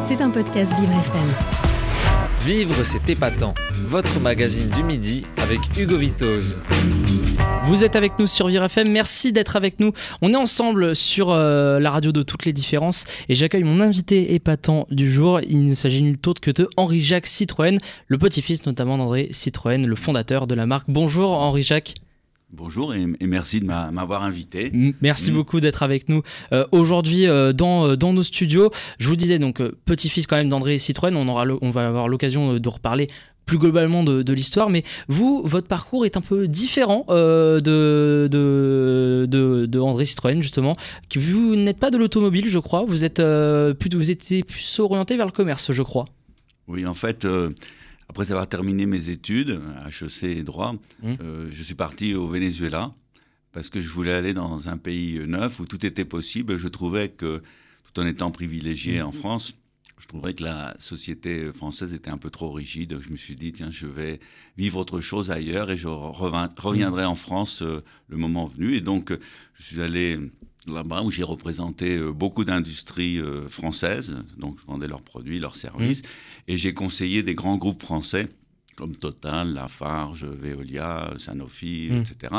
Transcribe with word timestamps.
C'est 0.00 0.22
un 0.22 0.30
podcast 0.30 0.74
Vivre 0.80 0.92
FM. 0.92 2.46
Vivre, 2.46 2.82
c'est 2.82 3.10
épatant. 3.10 3.52
Votre 3.84 4.20
magazine 4.20 4.70
du 4.70 4.82
midi 4.82 5.26
avec 5.36 5.60
Hugo 5.76 5.98
Vitoz. 5.98 6.60
Vous 7.66 7.84
êtes 7.84 7.94
avec 7.94 8.18
nous 8.18 8.26
sur 8.26 8.48
Vivre 8.48 8.64
FM, 8.64 8.90
merci 8.90 9.32
d'être 9.34 9.56
avec 9.56 9.80
nous. 9.80 9.92
On 10.22 10.32
est 10.32 10.36
ensemble 10.36 10.96
sur 10.96 11.30
euh, 11.30 11.78
la 11.78 11.90
radio 11.90 12.10
de 12.10 12.22
toutes 12.22 12.46
les 12.46 12.54
différences 12.54 13.04
et 13.28 13.34
j'accueille 13.34 13.64
mon 13.64 13.82
invité 13.82 14.34
épatant 14.34 14.86
du 14.90 15.12
jour. 15.12 15.40
Il 15.42 15.66
ne 15.66 15.74
s'agit 15.74 16.02
nul 16.02 16.16
autre 16.26 16.40
que 16.40 16.50
de 16.50 16.66
Henri-Jacques 16.78 17.26
Citroën, 17.26 17.78
le 18.06 18.18
petit-fils 18.18 18.64
notamment 18.64 18.96
d'André 18.96 19.28
Citroën, 19.30 19.86
le 19.86 19.96
fondateur 19.96 20.46
de 20.46 20.54
la 20.54 20.64
marque. 20.64 20.86
Bonjour 20.88 21.34
Henri-Jacques. 21.34 21.94
Bonjour 22.50 22.94
et, 22.94 23.06
merci 23.20 23.60
de 23.60 23.66
m'avoir 23.66 24.22
invité. 24.22 24.70
Merci 25.02 25.30
mm. 25.30 25.34
beaucoup 25.34 25.60
d'être 25.60 25.82
avec 25.82 26.08
nous 26.08 26.22
euh, 26.52 26.64
aujourd'hui 26.72 27.26
euh, 27.26 27.52
dans, 27.52 27.96
dans 27.96 28.12
nos 28.12 28.22
studios. 28.22 28.70
Je 28.98 29.08
vous 29.08 29.16
disais 29.16 29.38
donc 29.38 29.62
petit-fils 29.84 30.26
quand 30.26 30.36
même 30.36 30.48
d'André 30.48 30.78
Citroën, 30.78 31.14
on, 31.14 31.28
aura 31.28 31.44
on 31.60 31.70
va 31.70 31.86
avoir 31.86 32.08
l'occasion 32.08 32.54
de 32.54 32.68
reparler 32.68 33.08
plus 33.48 33.58
globalement 33.58 34.04
de, 34.04 34.32
l'histoire, 34.32 34.68
mais 34.68 34.84
vous, 35.08 35.42
votre 35.44 35.66
parcours 35.66 36.04
est 36.04 36.16
un 36.16 36.20
peu 36.20 36.46
différent 36.46 37.06
euh, 37.08 37.60
de, 37.60 38.28
de, 38.30 39.26
de, 39.66 39.80
André 39.80 40.04
Citroën, 40.04 40.40
justement. 40.42 40.76
Vous 41.16 41.56
n'êtes 41.56 41.78
pas 41.78 41.90
de 41.90 41.96
l'automobile, 41.96 42.46
je 42.48 42.58
crois, 42.58 42.84
vous, 42.86 43.04
êtes, 43.04 43.20
euh, 43.20 43.72
plus, 43.72 43.88
vous 43.96 44.10
étiez 44.10 44.44
plus 44.44 44.78
orienté 44.78 45.16
vers 45.16 45.24
le 45.24 45.32
commerce, 45.32 45.72
je 45.72 45.82
crois. 45.82 46.04
Oui, 46.68 46.86
en 46.86 46.92
fait, 46.92 47.24
euh, 47.24 47.50
après 48.08 48.30
avoir 48.32 48.48
terminé 48.48 48.86
mes 48.86 49.10
études, 49.10 49.60
HEC 49.86 50.24
et 50.24 50.42
droit, 50.42 50.74
mmh. 51.02 51.14
je 51.50 51.62
suis 51.62 51.74
parti 51.74 52.14
au 52.14 52.26
Venezuela 52.26 52.94
parce 53.52 53.70
que 53.70 53.80
je 53.80 53.88
voulais 53.88 54.12
aller 54.12 54.34
dans 54.34 54.68
un 54.68 54.76
pays 54.76 55.20
neuf 55.26 55.60
où 55.60 55.66
tout 55.66 55.84
était 55.84 56.04
possible. 56.04 56.56
Je 56.56 56.68
trouvais 56.68 57.08
que, 57.10 57.42
tout 57.84 58.00
en 58.00 58.06
étant 58.06 58.30
privilégié 58.30 59.02
mmh. 59.02 59.06
en 59.06 59.12
France, 59.12 59.54
je 59.98 60.06
trouvais 60.06 60.32
que 60.32 60.44
la 60.44 60.74
société 60.78 61.52
française 61.52 61.92
était 61.92 62.10
un 62.10 62.18
peu 62.18 62.30
trop 62.30 62.52
rigide. 62.52 62.98
Je 63.00 63.10
me 63.10 63.16
suis 63.16 63.34
dit, 63.34 63.52
tiens, 63.52 63.70
je 63.70 63.86
vais 63.86 64.20
vivre 64.56 64.78
autre 64.78 65.00
chose 65.00 65.30
ailleurs 65.30 65.70
et 65.70 65.76
je 65.76 65.88
reviendrai 65.88 67.04
en 67.04 67.14
France 67.14 67.62
euh, 67.62 67.82
le 68.08 68.16
moment 68.16 68.46
venu. 68.46 68.76
Et 68.76 68.80
donc, 68.80 69.12
je 69.54 69.62
suis 69.62 69.82
allé 69.82 70.18
là-bas 70.66 71.02
où 71.02 71.10
j'ai 71.10 71.24
représenté 71.24 71.96
euh, 71.96 72.12
beaucoup 72.12 72.44
d'industries 72.44 73.18
euh, 73.18 73.48
françaises. 73.48 74.16
Donc, 74.36 74.58
je 74.60 74.66
vendais 74.66 74.86
leurs 74.86 75.02
produits, 75.02 75.40
leurs 75.40 75.56
services. 75.56 76.02
Mmh. 76.02 76.06
Et 76.48 76.56
j'ai 76.56 76.74
conseillé 76.74 77.22
des 77.22 77.34
grands 77.34 77.56
groupes 77.56 77.82
français 77.82 78.28
comme 78.78 78.94
Total, 78.94 79.52
Lafarge, 79.52 80.24
Veolia, 80.24 81.12
Sanofi, 81.18 81.88
mmh. 81.90 81.96
etc., 81.96 82.34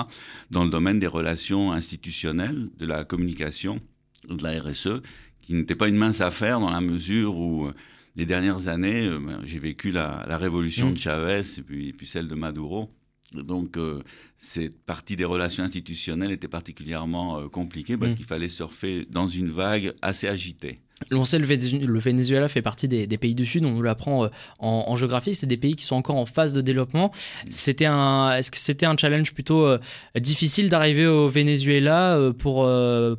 dans 0.49 0.63
le 0.63 0.69
domaine 0.69 0.97
des 0.97 1.07
relations 1.07 1.73
institutionnelles, 1.73 2.69
de 2.77 2.85
la 2.85 3.03
communication, 3.03 3.81
de 4.29 4.41
la 4.41 4.61
RSE, 4.61 5.01
qui 5.41 5.53
n'était 5.53 5.75
pas 5.75 5.89
une 5.89 5.97
mince 5.97 6.21
affaire 6.21 6.61
dans 6.61 6.69
la 6.69 6.79
mesure 6.79 7.35
où 7.35 7.65
euh, 7.65 7.73
les 8.15 8.25
dernières 8.25 8.69
années, 8.69 9.05
euh, 9.05 9.19
ben, 9.19 9.41
j'ai 9.43 9.59
vécu 9.59 9.91
la, 9.91 10.23
révolution 10.37 10.91
mm. 10.91 10.93
de 10.93 10.97
Chavez 10.97 11.41
et 11.57 11.61
puis, 11.61 11.91
puis 11.91 12.07
celle 12.07 12.29
de 12.29 12.35
Maduro. 12.35 12.89
Donc, 13.33 13.75
euh, 13.75 14.01
cette 14.37 14.81
partie 14.85 15.17
des 15.17 15.25
relations 15.25 15.65
institutionnelles 15.65 16.31
était 16.31 16.47
particulièrement 16.47 17.49
compliquée 17.49 17.97
parce 17.97 18.13
mm. 18.13 18.15
qu'il 18.15 18.25
fallait 18.25 18.47
surfer 18.47 19.05
dans 19.09 19.27
une 19.27 19.49
vague 19.49 19.93
assez 20.01 20.27
agitée. 20.27 20.79
On 21.11 21.25
sait 21.25 21.39
le, 21.39 21.47
le 21.47 21.99
Venezuela 21.99 22.47
fait 22.49 22.61
partie 22.61 22.87
des, 22.87 23.07
pays 23.17 23.35
du 23.35 23.45
Sud, 23.45 23.65
on 23.65 23.71
nous 23.71 23.81
l'apprend 23.81 24.25
euh, 24.25 24.29
en, 24.59 24.95
géographie, 24.95 25.33
c'est 25.33 25.47
des 25.47 25.57
pays 25.57 25.75
qui 25.75 25.83
sont 25.83 25.95
encore 25.95 26.17
en 26.17 26.25
phase 26.25 26.53
de 26.53 26.61
développement. 26.61 27.11
C'était 27.49 27.85
un, 27.85 28.35
est-ce 28.35 28.51
que 28.51 28.57
c'était 28.57 28.85
un 28.85 28.97
challenge 28.97 29.33
plutôt 29.33 29.65
euh, 29.65 29.79
difficile 30.19 30.69
d'arriver 30.69 31.07
au 31.07 31.29
Venezuela 31.29 32.15
euh, 32.17 32.33
pour 32.33 32.69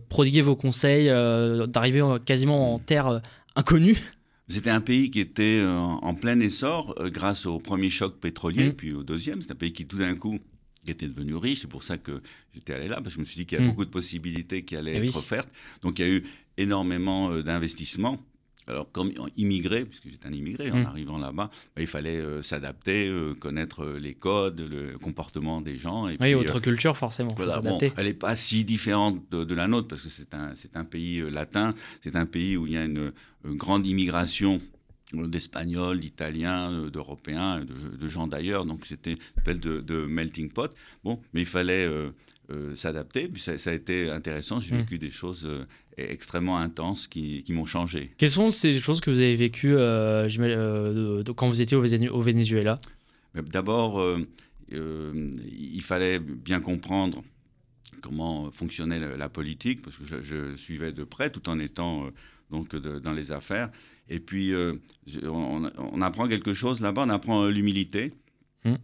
prodiguer 0.09 0.43
vos 0.43 0.57
conseils, 0.57 1.09
d'arriver 1.69 2.17
quasiment 2.25 2.75
en 2.75 2.79
terre 2.79 3.21
inconnue? 3.57 3.99
C'était 4.49 4.71
un 4.71 4.81
pays 4.81 5.11
qui 5.11 5.21
était 5.21 5.65
en 5.65 6.15
plein 6.15 6.39
essor 6.41 6.95
grâce 7.07 7.47
au 7.47 7.59
premier 7.59 7.89
choc 7.89 8.19
pétrolier, 8.19 8.71
mmh. 8.71 8.73
puis 8.73 8.93
au 8.93 9.05
deuxième. 9.05 9.43
C'est 9.43 9.53
un 9.53 9.57
pays 9.57 9.73
qui 9.73 9.87
tout 9.87 9.99
d'un 9.99 10.15
coup 10.17 10.39
était 10.87 11.07
devenu 11.07 11.37
riche. 11.37 11.61
C'est 11.61 11.69
pour 11.69 11.83
ça 11.83 11.99
que 11.99 12.21
j'étais 12.55 12.75
allé 12.75 12.89
là, 12.89 12.97
parce 12.97 13.09
que 13.09 13.15
je 13.15 13.21
me 13.21 13.25
suis 13.25 13.37
dit 13.37 13.47
qu'il 13.47 13.59
y 13.59 13.61
a 13.61 13.65
mmh. 13.65 13.69
beaucoup 13.69 13.85
de 13.85 13.91
possibilités 13.91 14.65
qui 14.65 14.77
allaient 14.77 14.97
eh 14.97 15.07
être 15.07 15.17
offertes. 15.17 15.49
Donc 15.83 15.99
il 15.99 16.05
y 16.05 16.09
a 16.09 16.11
eu 16.11 16.25
énormément 16.61 17.31
euh, 17.31 17.43
d'investissements. 17.43 18.19
Alors, 18.67 18.93
comme 18.93 19.11
immigré, 19.37 19.85
puisque 19.85 20.09
j'étais 20.09 20.29
un 20.29 20.33
immigré 20.33 20.71
en 20.71 20.77
mmh. 20.77 20.87
arrivant 20.87 21.19
là-bas, 21.19 21.51
bah, 21.75 21.83
il 21.83 21.89
fallait 21.89 22.19
euh, 22.19 22.41
s'adapter, 22.41 23.09
euh, 23.09 23.35
connaître 23.35 23.85
les 23.85 24.15
codes, 24.15 24.61
le 24.61 24.97
comportement 24.97 25.61
des 25.61 25.77
gens. 25.77 26.09
Et 26.09 26.17
oui, 26.21 26.35
autre 26.35 26.61
culture, 26.61 26.97
forcément. 26.97 27.35
elle 27.97 28.07
n'est 28.07 28.15
pas 28.15 28.37
si 28.37 28.65
différente 28.65 29.29
de, 29.33 29.55
la 29.55 29.67
nôtre, 29.67 29.89
parce 29.89 30.03
que 30.03 30.09
c'est 30.09 30.35
un, 30.35 30.53
un, 30.75 30.85
pays 30.85 31.21
latin, 31.31 31.75
c'est 32.05 32.15
un 32.15 32.27
pays 32.27 32.57
où 32.57 32.67
il 32.67 32.75
y 32.75 32.77
a 32.77 32.85
une, 32.85 33.13
grande 33.45 33.87
immigration 33.87 34.59
d'Espagnols, 35.13 36.01
d'Italiens, 36.01 36.89
d'Européens, 36.89 37.65
de, 37.65 38.09
gens 38.09 38.27
d'ailleurs. 38.27 38.65
Donc 38.65 38.87
c'était 38.87 39.13
une 39.13 39.19
espèce 39.39 39.59
de, 39.59 40.07
melting 40.07 40.51
pot. 40.51 40.73
Bon, 41.05 41.21
mais 41.33 41.41
il 41.41 41.47
fallait 41.47 41.89
s'adapter. 42.75 43.29
Puis 43.29 43.41
ça, 43.41 43.53
a 43.53 43.73
été 43.73 44.11
intéressant. 44.11 44.61
J'ai 44.61 44.75
mmh. 44.75 44.79
vécu 44.79 44.99
des 44.99 45.11
choses 45.11 45.49
extrêmement 46.09 46.59
intenses 46.59 47.07
qui, 47.09 47.45
m'ont 47.51 47.67
changé. 47.67 48.11
Quelles 48.19 48.31
sont 48.31 48.51
ces 48.53 48.79
choses 48.79 49.01
que 49.01 49.11
vous 49.11 49.21
avez 49.21 49.37
vécues 49.37 49.75
euh, 49.75 50.29
euh, 50.39 51.25
quand 51.37 51.49
vous 51.49 51.63
étiez 51.63 51.77
au, 51.77 52.23
Venezuela? 52.23 52.79
D'abord, 53.35 54.01
euh, 54.01 54.27
il 54.71 55.83
fallait 55.83 56.19
bien 56.19 56.61
comprendre 56.61 57.23
comment 58.01 58.51
fonctionnait 58.51 59.17
la, 59.17 59.29
politique, 59.29 59.83
parce 59.83 59.97
que 59.97 60.23
je, 60.23 60.57
suivais 60.57 60.93
de 60.93 61.05
près 61.05 61.31
tout 61.31 61.49
en 61.49 61.59
étant 61.59 62.09
donc 62.51 62.75
dans 62.75 63.13
les 63.13 63.33
affaires. 63.33 63.71
Et 64.09 64.19
puis, 64.19 64.53
on, 65.23 66.01
apprend 66.03 66.27
quelque 66.29 66.55
chose 66.55 66.81
là-bas, 66.81 67.05
on 67.07 67.11
apprend 67.11 67.47
l'humilité, 67.47 68.13
hum. 68.65 68.79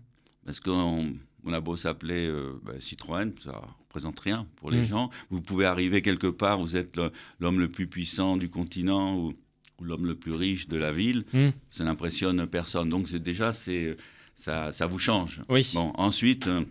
parce 0.45 0.61
qu'on 0.61 1.15
on 1.45 1.53
a 1.53 1.61
beau 1.61 1.77
s'appeler 1.77 2.33
bah, 2.63 2.75
Citroën, 2.79 3.33
ça 3.43 3.63
représente 3.97 4.21
rien 4.21 4.47
pour 4.57 4.71
les 4.71 4.83
mm. 4.83 4.85
gens. 4.85 5.11
Vous 5.31 5.41
pouvez 5.41 5.65
arriver 5.65 6.03
quelque 6.03 6.27
part, 6.27 6.59
vous 6.59 6.77
êtes 6.77 7.01
l'homme 7.41 7.61
le, 7.61 7.69
plus 7.69 7.87
puissant 7.87 8.37
du 8.37 8.51
continent 8.51 9.17
ou, 9.19 9.35
l'homme 9.81 10.07
le 10.07 10.15
plus 10.15 10.33
riche 10.33 10.69
de 10.69 10.77
la 10.77 10.93
ville, 10.93 11.25
mm. 11.33 11.49
ça 11.71 11.85
n'impressionne 11.85 12.47
personne. 12.47 12.89
Donc 12.89 13.11
déjà 13.15 13.53
ça, 13.53 14.73
ça 14.73 14.87
vous 14.87 14.99
change. 14.99 15.43
Oui. 15.49 15.71
Bon, 15.75 15.93
ensuite 15.97 16.47
euh, 16.47 16.65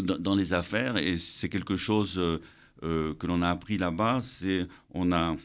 dans, 0.00 0.34
les 0.34 0.52
affaires 0.52 0.96
et 0.96 1.18
c'est 1.18 1.48
quelque 1.48 1.76
chose 1.76 2.18
euh, 2.18 2.40
euh, 2.82 3.14
que 3.14 3.26
l'on 3.26 3.42
a 3.42 3.50
appris 3.50 3.78
là-bas, 3.78 4.18
c'est 4.20 4.66
on 4.90 5.12
a 5.12 5.36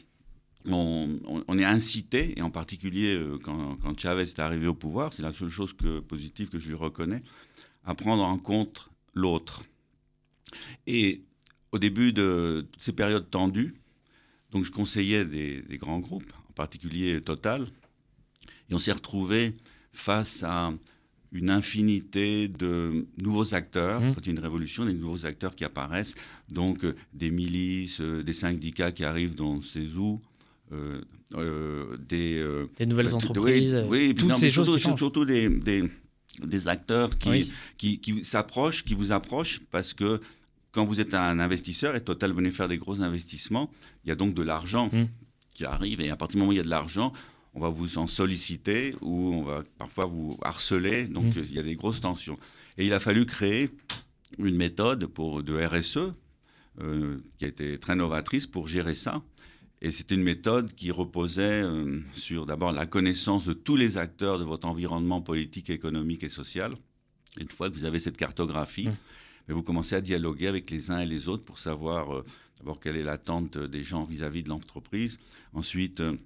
on, 0.66 1.58
est 1.58 1.64
incité, 1.64 2.38
et 2.38 2.42
en 2.42 2.50
particulier 2.50 3.18
quand, 3.42 3.76
quand, 3.76 3.98
Chavez 3.98 4.22
est 4.22 4.38
arrivé 4.38 4.66
au 4.66 4.74
pouvoir, 4.74 5.12
c'est 5.12 5.22
la 5.22 5.32
seule 5.32 5.48
chose 5.48 5.72
que, 5.72 6.00
positive 6.00 6.48
que 6.48 6.58
je 6.58 6.68
lui 6.68 6.74
reconnais, 6.74 7.22
à 7.84 7.94
prendre 7.94 8.22
en 8.22 8.38
compte 8.38 8.90
l'autre. 9.14 9.62
Et 10.86 11.22
au 11.72 11.78
début 11.78 12.12
de 12.12 12.66
ces 12.78 12.92
périodes 12.92 13.30
tendues, 13.30 13.74
donc 14.50 14.64
je 14.64 14.70
conseillais 14.70 15.24
des, 15.24 15.62
grands 15.72 16.00
groupes, 16.00 16.32
en 16.48 16.52
particulier 16.52 17.20
Total, 17.20 17.66
et 18.70 18.74
on 18.74 18.78
s'est 18.78 18.92
retrouvé 18.92 19.54
face 19.92 20.42
à 20.42 20.72
une 21.32 21.50
infinité 21.50 22.48
de 22.48 23.06
nouveaux 23.18 23.54
acteurs. 23.54 24.00
Mmh. 24.00 24.14
Quand 24.14 24.20
il 24.22 24.26
y 24.26 24.30
a 24.30 24.32
une 24.32 24.38
révolution, 24.38 24.86
des 24.86 24.94
nouveaux 24.94 25.26
acteurs 25.26 25.54
qui 25.54 25.64
apparaissent, 25.64 26.14
donc 26.50 26.84
euh, 26.84 26.94
des 27.12 27.30
milices, 27.30 28.00
euh, 28.00 28.22
des 28.22 28.32
syndicats 28.32 28.92
qui 28.92 29.04
arrivent 29.04 29.34
dans 29.34 29.60
ces 29.60 29.94
où, 29.96 30.22
euh, 30.72 31.96
des, 31.98 32.44
des, 32.76 32.86
nouvelles 32.86 33.14
entreprises, 33.14 33.84
oui, 33.88 34.14
toutes 34.14 34.34
ces 34.34 34.50
choses 34.50 34.66
surtout, 34.78 34.96
surtout 34.98 35.24
des, 35.24 35.48
des, 36.42 36.68
acteurs 36.68 37.16
qui, 37.18 37.52
qui, 37.76 38.00
qui 38.00 38.24
s'approchent, 38.24 38.84
qui 38.84 38.94
vous 38.94 39.12
approchent 39.12 39.60
parce 39.70 39.94
que 39.94 40.20
quand 40.72 40.84
vous 40.84 41.00
êtes 41.00 41.14
un 41.14 41.38
investisseur 41.40 41.96
et 41.96 42.00
Total 42.00 42.32
venait 42.32 42.50
faire 42.50 42.68
des 42.68 42.78
gros 42.78 43.02
investissements, 43.02 43.70
il 44.04 44.08
y 44.08 44.12
a 44.12 44.14
donc 44.14 44.34
de 44.34 44.42
l'argent 44.42 44.88
mmh. 44.92 45.06
qui 45.54 45.64
arrive 45.64 46.00
et 46.00 46.10
à 46.10 46.16
partir 46.16 46.36
du 46.36 46.38
moment 46.38 46.50
où 46.50 46.52
il 46.52 46.58
y 46.58 46.60
a 46.60 46.64
de 46.64 46.70
l'argent, 46.70 47.12
on 47.54 47.60
va 47.60 47.68
vous 47.68 47.98
en 47.98 48.06
solliciter 48.06 48.94
ou 49.00 49.34
on 49.34 49.42
va 49.42 49.64
parfois 49.78 50.06
vous 50.06 50.38
harceler. 50.42 51.08
Donc 51.08 51.36
mmh. 51.36 51.42
il 51.44 51.54
y 51.54 51.58
a 51.58 51.62
des 51.62 51.74
grosses 51.74 52.00
tensions. 52.00 52.38
Et 52.76 52.86
il 52.86 52.92
a 52.92 53.00
fallu 53.00 53.26
créer 53.26 53.70
une 54.38 54.56
méthode 54.56 55.06
pour, 55.06 55.42
de 55.42 55.60
RSE 55.60 56.12
euh, 56.80 57.16
qui 57.38 57.44
a 57.44 57.48
été 57.48 57.78
très 57.78 57.96
novatrice 57.96 58.46
pour 58.46 58.68
gérer 58.68 58.94
ça. 58.94 59.22
Et 59.80 59.90
c'était 59.90 60.16
une 60.16 60.22
méthode 60.22 60.74
qui 60.74 60.90
reposait 60.90 61.62
euh, 61.62 62.00
sur 62.12 62.46
d'abord 62.46 62.72
la 62.72 62.86
connaissance 62.86 63.44
de 63.44 63.52
tous 63.52 63.76
les 63.76 63.96
acteurs 63.96 64.38
de 64.38 64.44
votre 64.44 64.66
environnement 64.66 65.20
politique, 65.20 65.70
économique 65.70 66.24
et 66.24 66.28
social. 66.28 66.74
une 67.40 67.48
fois 67.48 67.70
que 67.70 67.74
vous 67.74 67.84
avez 67.84 68.00
cette 68.00 68.16
cartographie, 68.16 68.88
mmh. 68.88 68.96
mais 69.46 69.54
vous 69.54 69.62
commencez 69.62 69.94
à 69.94 70.00
dialoguer 70.00 70.48
avec 70.48 70.70
les 70.70 70.90
uns 70.90 70.98
et 70.98 71.06
les 71.06 71.28
autres 71.28 71.44
pour 71.44 71.60
savoir 71.60 72.12
euh, 72.12 72.24
d'abord 72.58 72.80
quelle 72.80 72.96
est 72.96 73.04
l'attente 73.04 73.56
des 73.56 73.84
gens 73.84 74.02
vis-à-vis 74.04 74.42
de 74.42 74.48
l'entreprise, 74.48 75.18
ensuite 75.52 76.00
euh, 76.00 76.16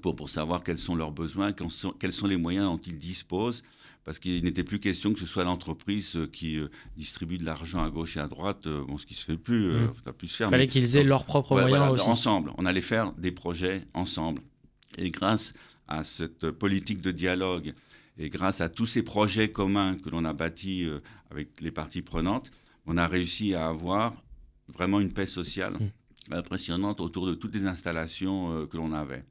pour, 0.00 0.16
pour, 0.16 0.30
savoir 0.30 0.64
quels 0.64 0.78
sont 0.78 0.94
leurs 0.94 1.12
besoins, 1.12 1.52
quels 1.52 1.70
sont, 1.70 1.92
quels 1.92 2.12
sont 2.12 2.26
les 2.26 2.38
moyens 2.38 2.66
dont 2.66 2.78
ils 2.78 2.98
disposent, 2.98 3.62
parce 4.04 4.18
qu'il 4.18 4.44
n'était 4.44 4.64
plus 4.64 4.80
question 4.80 5.12
que 5.12 5.20
ce 5.20 5.26
soit 5.26 5.44
l'entreprise 5.44 6.16
euh, 6.16 6.26
qui 6.26 6.58
distribue 6.96 7.38
de 7.38 7.44
l'argent 7.44 7.82
à 7.82 7.90
gauche 7.90 8.16
et 8.16 8.20
à 8.20 8.28
droite, 8.28 8.68
bon, 8.68 8.98
ce 8.98 9.06
qui 9.06 9.14
se 9.14 9.24
fait 9.24 9.36
plus, 9.36 9.72
mmh. 9.72 10.12
plus 10.16 10.28
faire. 10.28 10.48
Il 10.48 10.50
fallait 10.50 10.66
qu'ils 10.66 10.96
aient 10.96 11.04
leurs 11.04 11.24
propres 11.24 11.60
moyens 11.60 11.90
aussi. 11.92 12.08
Ensemble, 12.08 12.52
on 12.58 12.66
allait 12.66 12.80
faire 12.80 13.12
des 13.12 13.32
projets 13.32 13.82
ensemble. 13.94 14.42
Et 14.98 15.10
grâce 15.10 15.54
à 15.88 16.04
cette 16.04 16.50
politique 16.50 17.00
de 17.02 17.10
dialogue 17.10 17.74
et 18.18 18.28
grâce 18.28 18.60
à 18.60 18.68
tous 18.68 18.86
ces 18.86 19.02
projets 19.02 19.50
communs 19.50 19.96
que 19.96 20.08
l'on 20.10 20.24
a 20.24 20.32
bâtis 20.32 20.84
euh, 20.84 21.00
avec 21.30 21.60
les 21.60 21.70
parties 21.70 22.02
prenantes, 22.02 22.50
on 22.86 22.96
a 22.96 23.06
réussi 23.06 23.54
à 23.54 23.68
avoir 23.68 24.14
vraiment 24.68 25.00
une 25.00 25.12
paix 25.12 25.26
sociale. 25.26 25.74
Mmh 25.74 25.90
impressionnante 26.30 27.00
autour 27.00 27.26
de 27.26 27.34
toutes 27.34 27.54
les 27.54 27.66
installations 27.66 28.52
euh, 28.52 28.66
que 28.66 28.76
l'on 28.76 28.92
avait. 28.92 29.24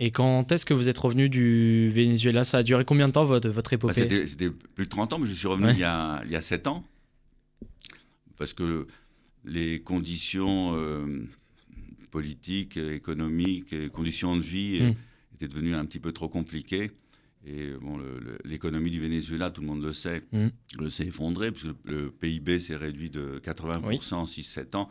Et, 0.00 0.10
quand 0.10 0.50
est-ce 0.52 0.66
que 0.66 0.74
vous 0.74 0.88
êtes 0.88 0.98
revenu 0.98 1.28
du 1.28 1.90
Venezuela? 1.90 2.44
Ça 2.44 2.58
a 2.58 2.62
duré 2.62 2.84
combien 2.84 3.08
de 3.08 3.12
temps 3.12 3.24
votre, 3.24 3.48
votre 3.48 3.70
bah, 3.70 3.74
épopée? 3.74 4.26
C'était 4.26 4.50
plus 4.50 4.84
de 4.84 4.90
30 4.90 5.12
ans, 5.12 5.18
mais 5.18 5.26
je 5.26 5.34
suis 5.34 5.48
revenu 5.48 5.70
il, 5.70 5.78
y 5.78 5.84
a, 5.84 6.22
il, 6.24 6.30
y 6.30 6.36
a, 6.36 6.40
7 6.40 6.66
ans. 6.66 6.84
Parce 8.36 8.52
que 8.52 8.86
les 9.44 9.80
conditions 9.80 10.74
euh, 10.76 11.26
politiques, 12.10 12.76
économiques, 12.76 13.72
les 13.72 13.88
conditions 13.88 14.36
de 14.36 14.42
vie 14.42 14.80
hmm. 14.80 14.94
étaient 15.34 15.48
devenues 15.48 15.74
un 15.74 15.84
petit 15.84 16.00
peu 16.00 16.12
trop 16.12 16.28
compliquées. 16.28 16.90
Et 17.46 17.70
bon, 17.80 17.98
l'économie 18.44 18.90
du 18.90 19.00
Venezuela, 19.00 19.50
tout 19.50 19.60
le 19.62 19.68
monde 19.68 19.82
le 19.82 19.92
sait, 19.92 20.22
hmm. 20.32 20.88
s'est 20.90 21.06
effondrée, 21.06 21.50
puisque 21.50 21.74
le, 21.84 22.10
PIB 22.10 22.58
s'est 22.58 22.76
réduit 22.76 23.10
de 23.10 23.40
80% 23.44 24.14
en 24.14 24.24
6-7 24.24 24.76
ans. 24.76 24.88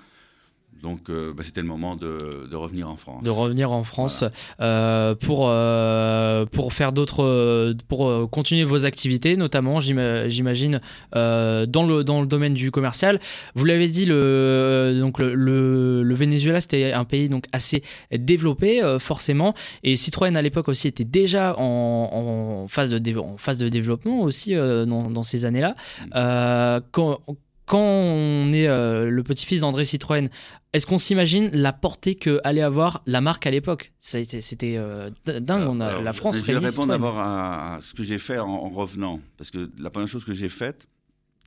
Donc, 0.84 1.10
euh, 1.10 1.34
bah, 1.34 1.44
c'était 1.44 1.62
le 1.62 1.68
moment 1.68 1.96
de, 1.96 2.18
revenir 2.54 2.90
en 2.90 2.98
France. 2.98 3.24
De 3.24 3.30
revenir 3.30 3.72
en 3.72 3.84
France 3.84 4.24
euh, 4.60 5.16
pour, 5.16 5.48
euh, 5.50 6.46
pour 6.46 6.74
faire 6.74 6.92
d'autres, 6.92 7.74
pour 7.88 8.30
continuer 8.30 8.64
vos 8.64 8.86
activités, 8.86 9.38
notamment, 9.38 9.80
j'imagine, 9.80 10.82
dans, 11.14 11.88
le, 11.88 12.04
dans 12.04 12.22
le 12.22 12.28
domaine 12.28 12.54
du 12.54 12.72
commercial. 12.72 13.20
Vous 13.56 13.66
l'avez 13.66 13.88
dit, 13.88 14.06
le, 14.06 14.98
donc 15.00 15.20
le, 15.20 15.34
le, 15.34 16.16
Venezuela, 16.16 16.62
c'était 16.62 16.94
un 16.94 17.06
pays 17.06 17.30
donc 17.30 17.46
assez 17.52 17.84
développé, 18.12 18.82
forcément. 19.00 19.54
Et 19.84 19.96
Citroën, 19.96 20.36
à 20.36 20.42
l'époque 20.42 20.68
aussi, 20.68 20.88
était 20.88 21.06
déjà 21.06 21.56
en, 21.58 22.64
en, 22.64 22.68
phase, 22.68 22.90
de 22.92 23.18
en 23.18 23.38
phase 23.38 23.60
de 23.60 23.70
développement 23.70 24.22
aussi 24.22 24.56
dans, 24.56 25.10
dans, 25.10 25.24
ces 25.24 25.46
années-là. 25.46 25.76
Mm. 26.08 26.82
quand, 26.92 27.20
quand 27.68 27.80
on 27.80 28.52
est 28.54 28.68
le 28.68 29.22
petit-fils 29.24 29.62
d'André 29.62 29.86
Citroën, 29.86 30.30
est-ce 30.74 30.86
qu'on 30.86 30.98
s'imagine 30.98 31.50
la 31.54 31.74
portée 31.74 32.16
que 32.16 32.40
allait 32.44 32.62
avoir 32.62 33.02
la 33.06 33.22
marque 33.22 33.48
à 33.48 33.52
l'époque? 33.52 33.94
C'était 34.00 34.76
euh, 34.78 35.10
dingue. 35.26 35.68
on 35.68 35.80
a, 35.80 36.02
la 36.02 36.14
France. 36.14 36.38
Je 36.38 36.44
vais 36.44 36.58
répondre 36.58 36.90
d'abord 36.90 37.20
à, 37.20 37.80
ce 37.82 37.94
que 37.94 38.04
j'ai 38.04 38.18
fait 38.18 38.38
en, 38.38 38.70
revenant, 38.70 39.22
parce 39.38 39.50
que 39.50 39.72
la 39.80 39.90
première 39.90 40.10
chose 40.10 40.26
que 40.26 40.34
j'ai 40.34 40.50
faite, 40.50 40.88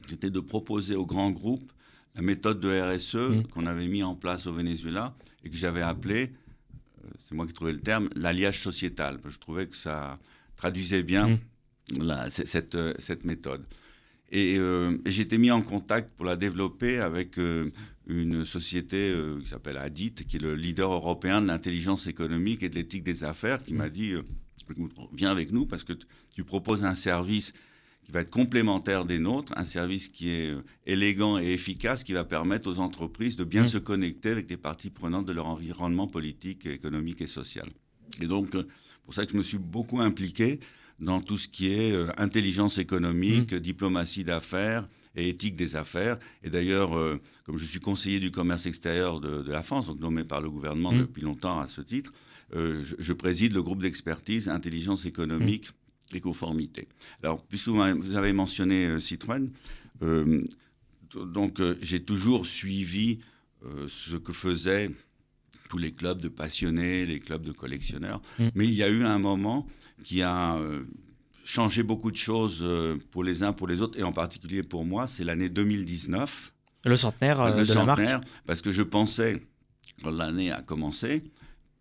c'était 0.08 0.30
de 0.30 0.40
proposer 0.40 0.96
aux 0.96 1.06
grands 1.06 1.30
groupes 1.30 1.70
la 2.16 2.22
méthode 2.22 2.58
de 2.60 2.70
RSE 2.70 3.14
mmh. 3.14 3.42
qu'on 3.52 3.66
avait 3.66 3.86
mis 3.86 4.02
en 4.02 4.16
place 4.16 4.46
au 4.46 4.52
Venezuela 4.52 5.14
et 5.44 5.50
que 5.50 5.56
j'avais 5.56 5.82
appelée, 5.82 6.32
euh, 7.04 7.08
c'est 7.20 7.36
moi 7.36 7.46
qui 7.46 7.52
trouvais 7.52 7.72
le 7.72 7.80
terme, 7.80 8.08
l'alliage 8.16 8.60
sociétal. 8.60 9.20
Je 9.28 9.38
trouvais 9.38 9.68
que 9.68 9.76
ça 9.76 10.18
traduisait 10.56 11.04
bien 11.04 11.38
mmh. 11.92 12.30
cette, 12.30 12.74
euh, 12.74 12.94
cette 12.98 13.24
méthode. 13.24 13.64
Et, 14.32 14.58
j'ai 15.06 15.22
été 15.22 15.38
mis 15.38 15.50
en 15.50 15.62
contact 15.62 16.10
pour 16.16 16.24
la 16.24 16.36
développer 16.36 16.98
avec 16.98 17.36
une 18.10 18.44
société 18.44 19.10
euh, 19.10 19.40
qui 19.40 19.48
s'appelle 19.48 19.76
Adit, 19.76 20.12
qui 20.12 20.36
est 20.36 20.40
le 20.40 20.54
leader 20.54 20.92
européen 20.92 21.40
de 21.40 21.46
l'intelligence 21.46 22.06
économique 22.06 22.62
et 22.62 22.68
de 22.68 22.74
l'éthique 22.74 23.04
des 23.04 23.24
affaires, 23.24 23.62
qui 23.62 23.72
m'a 23.74 23.86
mm. 23.86 23.90
dit 23.90 24.12
euh, 24.12 24.22
Viens 25.12 25.30
avec 25.30 25.50
nous 25.50 25.66
parce 25.66 25.82
que 25.82 25.94
tu 26.34 26.44
proposes 26.44 26.84
un 26.84 26.94
service 26.94 27.52
qui 28.04 28.12
va 28.12 28.20
être 28.20 28.30
complémentaire 28.30 29.04
des 29.04 29.18
nôtres, 29.18 29.52
un 29.56 29.64
service 29.64 30.08
qui 30.08 30.30
est 30.30 30.50
euh, 30.50 30.62
élégant 30.86 31.38
et 31.38 31.52
efficace, 31.52 32.04
qui 32.04 32.12
va 32.12 32.24
permettre 32.24 32.70
aux 32.70 32.78
entreprises 32.78 33.36
de 33.36 33.44
bien 33.44 33.64
mm. 33.64 33.68
se 33.68 33.78
connecter 33.78 34.30
avec 34.30 34.50
les 34.50 34.56
parties 34.56 34.90
prenantes 34.90 35.26
de 35.26 35.32
leur 35.32 35.46
environnement 35.46 36.06
politique, 36.06 36.66
économique 36.66 37.20
et 37.20 37.26
social. 37.26 37.66
Et 38.20 38.26
donc, 38.26 38.56
pour 39.04 39.14
ça 39.14 39.24
que 39.24 39.32
je 39.32 39.36
me 39.36 39.42
suis 39.42 39.58
beaucoup 39.58 40.00
impliqué 40.00 40.60
dans 41.00 41.20
tout 41.20 41.38
ce 41.38 41.48
qui 41.48 41.72
est 41.72 41.94
intelligence 42.18 42.78
économique, 42.78 43.52
mm. 43.52 43.58
diplomatie 43.58 44.24
d'affaires, 44.24 44.86
et 45.16 45.28
éthique 45.28 45.56
des 45.56 45.76
affaires. 45.76 46.18
Et 46.42 46.50
d'ailleurs, 46.50 46.96
euh, 46.96 47.20
comme 47.44 47.58
je 47.58 47.64
suis 47.64 47.80
conseiller 47.80 48.20
du 48.20 48.30
commerce 48.30 48.66
extérieur 48.66 49.20
de, 49.20 49.50
la 49.50 49.62
France, 49.62 49.86
donc 49.86 50.00
nommé 50.00 50.24
par 50.24 50.40
le 50.40 50.50
gouvernement 50.50 50.92
mmh. 50.92 51.00
depuis 51.00 51.22
longtemps 51.22 51.60
à 51.60 51.68
ce 51.68 51.80
titre, 51.80 52.12
euh, 52.54 52.82
je, 52.98 53.12
préside 53.12 53.52
le 53.52 53.62
groupe 53.62 53.82
d'expertise 53.82 54.48
intelligence 54.48 55.06
économique 55.06 55.70
mmh. 55.70 56.16
et 56.16 56.20
conformité. 56.20 56.88
Alors, 57.22 57.44
puisque 57.44 57.68
vous 57.68 58.16
avez 58.16 58.32
mentionné 58.32 58.86
euh, 58.86 59.00
Citroën, 59.00 59.50
donc 61.14 61.60
j'ai 61.82 62.02
toujours 62.02 62.46
suivi 62.46 63.18
ce 63.86 64.16
que 64.16 64.32
faisaient 64.32 64.90
tous 65.70 65.78
les 65.78 65.92
clubs 65.92 66.20
de 66.20 66.28
passionnés, 66.28 67.06
les 67.06 67.20
clubs 67.20 67.42
de 67.42 67.52
collectionneurs. 67.52 68.20
Mmh. 68.38 68.48
Mais 68.54 68.66
il 68.66 68.74
y 68.74 68.82
a 68.82 68.88
eu 68.88 69.04
un 69.04 69.18
moment 69.18 69.66
qui 70.04 70.20
a 70.22 70.58
changé 71.50 71.82
beaucoup 71.82 72.10
de 72.10 72.16
choses 72.16 72.60
euh, 72.62 72.96
pour 73.10 73.24
les 73.24 73.42
uns, 73.42 73.52
pour 73.52 73.66
les 73.66 73.82
autres, 73.82 73.98
et 73.98 74.02
en 74.02 74.12
particulier 74.12 74.62
pour 74.62 74.84
moi, 74.84 75.06
c'est 75.06 75.24
l'année 75.24 75.48
2019. 75.48 76.52
Le 76.84 76.96
centenaire 76.96 77.40
euh, 77.40 77.64
de 77.64 77.72
la 77.74 77.84
marque. 77.84 78.24
Parce 78.46 78.62
que 78.62 78.70
je 78.70 78.82
pensais, 78.82 79.42
quand 80.02 80.10
l'année 80.10 80.50
a 80.50 80.62
commencé, 80.62 81.24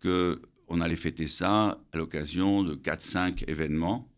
qu'on 0.02 0.80
allait 0.80 0.96
fêter 0.96 1.26
ça 1.26 1.78
à 1.92 1.96
l'occasion 1.96 2.62
de 2.62 2.74
4-5 2.74 3.44
événements. 3.48 4.08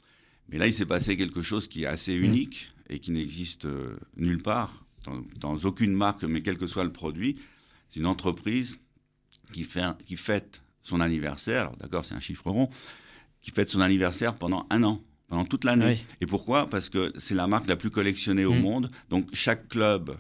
Mais 0.49 0.59
là, 0.59 0.67
il 0.67 0.73
s'est 0.73 0.87
passé 0.87 1.17
quelque 1.17 1.43
chose 1.43 1.69
qui 1.69 1.85
est 1.85 1.87
assez 1.87 2.19
mm. 2.19 2.25
unique 2.25 2.73
et 2.89 2.99
qui 2.99 3.11
n'existe 3.11 3.67
euh, 3.67 3.97
nulle 4.17 4.43
part, 4.43 4.85
dans, 5.39 5.57
aucune 5.65 5.93
marque, 5.93 6.25
mais 6.25 6.43
quel 6.43 6.59
que 6.59 6.67
soit 6.67 6.85
le 6.85 6.93
produit. 6.93 7.39
C'est 7.89 8.01
une 8.01 8.07
entreprise 8.07 8.79
qui, 9.53 9.65
fait, 9.65 9.85
qui 10.05 10.17
fête 10.17 10.63
son 10.83 11.01
anniversaire, 11.01 11.73
d'accord, 11.79 12.05
c'est 12.05 12.15
un 12.15 12.21
chiffre 12.21 12.51
rond, 12.51 12.69
qui 13.41 13.51
fête 13.51 13.69
son 13.69 13.81
anniversaire 13.81 14.35
pendant 14.35 14.67
un 14.71 14.83
an 14.83 15.01
pendant 15.33 15.47
toute 15.47 15.65
l'année. 15.65 15.99
Et 16.21 16.27
pourquoi? 16.27 16.69
Parce 16.69 16.91
que 16.91 17.11
c'est 17.17 17.35
la 17.35 17.47
marque 17.47 17.67
la 17.67 17.77
plus 17.77 17.89
collectionnée 17.89 18.45
au 18.45 18.53
mm. 18.53 18.61
monde. 18.61 18.91
Donc 19.09 19.25
chaque 19.33 19.67
club 19.69 20.15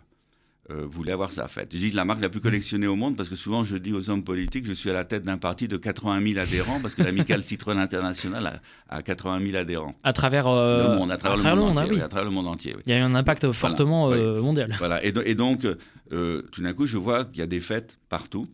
euh, 0.71 0.87
voulait 0.87 1.13
avoir 1.13 1.33
sa 1.33 1.49
fête. 1.49 1.69
Je 1.71 1.77
dis 1.77 1.91
la 1.91 2.07
marque 2.07 2.23
la 2.23 2.31
plus 2.31 2.41
mm. 2.41 2.45
collectionnée 2.45 2.87
au 2.87 2.97
monde 2.97 3.15
parce 3.15 3.29
que 3.29 3.35
souvent 3.35 3.63
je 3.63 3.77
dis 3.77 3.93
aux 3.93 4.09
hommes 4.09 4.25
politiques, 4.25 4.65
je 4.65 4.73
suis 4.73 4.89
à 4.89 4.95
la 4.95 5.05
tête 5.05 5.23
d'un 5.23 5.37
parti 5.37 5.69
de 5.69 5.77
80 5.77 6.27
000 6.27 6.41
adhérents 6.41 6.81
parce 6.81 6.95
que 6.95 7.03
l'amicale 7.03 7.45
Citroën 7.45 7.77
International 7.79 8.63
a, 8.89 9.03
80 9.03 9.45
000 9.45 9.57
adhérents. 9.59 9.95
À 10.03 10.15
travers 10.15 10.49
euh, 10.49 10.95
le 10.95 10.97
monde, 10.97 11.13
à 11.13 11.19
travers, 11.19 11.57
le, 11.57 11.61
monde, 11.61 11.77
entier, 11.77 12.01
à 12.01 12.09
travers 12.09 12.25
le 12.25 12.31
monde 12.31 12.47
entier. 12.47 12.75
Il 12.87 12.91
y 12.91 12.95
a 12.95 12.99
eu 12.99 13.03
un 13.03 13.15
impact 13.15 13.53
fortement 13.53 14.11
euh, 14.13 14.41
mondial. 14.41 14.75
Voilà. 14.79 15.05
Et, 15.05 15.13
et 15.27 15.35
donc 15.35 15.67
tout 16.09 16.63
d'un 16.63 16.73
coup, 16.73 16.87
je 16.87 16.97
vois 16.97 17.27
qu'il 17.27 17.41
y 17.41 17.43
a 17.43 17.47
des 17.47 17.61
fêtes 17.61 17.99
partout. 18.09 18.47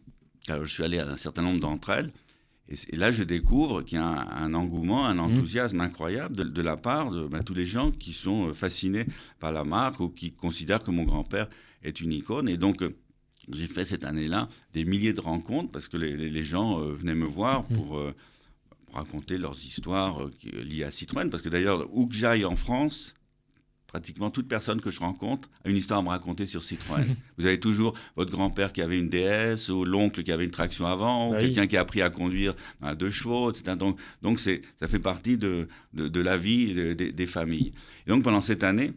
Alors, 0.50 0.66
je 0.66 0.72
suis 0.72 0.84
allé 0.84 0.98
à 0.98 1.08
un 1.08 1.16
certain 1.16 1.42
nombre 1.42 1.60
d'entre 1.60 1.90
elles. 1.90 2.12
Et, 2.68 2.96
là, 2.96 3.10
je 3.10 3.24
découvre 3.24 3.82
qu'il 3.82 3.96
y 3.96 4.00
a 4.00 4.04
un, 4.04 4.52
engouement, 4.52 5.06
un 5.06 5.14
mmh. 5.14 5.20
enthousiasme 5.20 5.80
incroyable 5.80 6.52
de, 6.52 6.62
la 6.62 6.76
part 6.76 7.10
de 7.10 7.26
ben, 7.26 7.42
tous 7.42 7.54
les 7.54 7.64
gens 7.64 7.90
qui 7.90 8.12
sont 8.12 8.48
euh, 8.48 8.54
fascinés 8.54 9.06
par 9.40 9.52
la 9.52 9.64
marque 9.64 10.00
ou 10.00 10.10
qui 10.10 10.32
considèrent 10.32 10.82
que 10.82 10.90
mon 10.90 11.04
grand-père 11.04 11.48
est 11.82 12.00
une 12.00 12.12
icône. 12.12 12.48
Et 12.48 12.58
donc, 12.58 12.82
euh, 12.82 12.94
j'ai 13.50 13.66
fait 13.66 13.86
cette 13.86 14.04
année-là 14.04 14.50
des 14.74 14.84
milliers 14.84 15.14
de 15.14 15.20
rencontres 15.20 15.70
parce 15.70 15.88
que 15.88 15.96
les, 15.96 16.44
gens 16.44 16.80
euh, 16.80 16.92
venaient 16.92 17.14
me 17.14 17.24
voir 17.24 17.62
mmh. 17.62 17.76
pour, 17.76 18.02
raconter 18.90 19.36
leurs 19.36 19.56
histoires 19.66 20.30
liées 20.42 20.82
à 20.82 20.90
Citroën. 20.90 21.28
Parce 21.28 21.42
que 21.42 21.50
d'ailleurs, 21.50 21.86
où 21.92 22.06
que 22.06 22.14
j'aille 22.14 22.46
en 22.46 22.56
France, 22.56 23.14
pratiquement 23.88 24.30
toute 24.30 24.46
personne 24.46 24.80
que 24.80 24.90
je 24.90 25.00
rencontre 25.00 25.48
a 25.64 25.70
une 25.70 25.76
histoire 25.76 25.98
à 25.98 26.02
me 26.02 26.10
raconter 26.10 26.46
sur 26.46 26.62
Citroën. 26.62 27.04
Vous 27.38 27.46
avez 27.46 27.58
toujours 27.58 27.94
votre 28.16 28.30
grand-père 28.30 28.72
qui 28.72 28.82
avait 28.82 28.98
une 28.98 29.08
DS, 29.08 29.70
ou 29.70 29.84
l'oncle 29.84 30.22
qui 30.22 30.30
avait 30.30 30.44
une 30.44 30.52
traction 30.52 30.86
avant, 30.86 31.30
ou 31.30 31.32
bah 31.32 31.40
quelqu'un 31.40 31.66
qui 31.66 31.76
a 31.76 31.80
appris 31.80 32.02
à 32.02 32.10
conduire 32.10 32.54
à 32.82 32.94
deux 32.94 33.10
chevaux, 33.10 33.50
etc. 33.50 33.76
Donc, 33.76 33.98
donc 34.22 34.38
ça 34.38 34.52
fait 34.86 34.98
partie 34.98 35.38
de, 35.38 35.68
de, 35.94 36.20
la 36.20 36.36
vie 36.36 36.94
des 36.94 37.26
familles. 37.26 37.72
Et 38.06 38.10
donc 38.10 38.22
pendant 38.22 38.42
cette 38.42 38.62
année, 38.62 38.92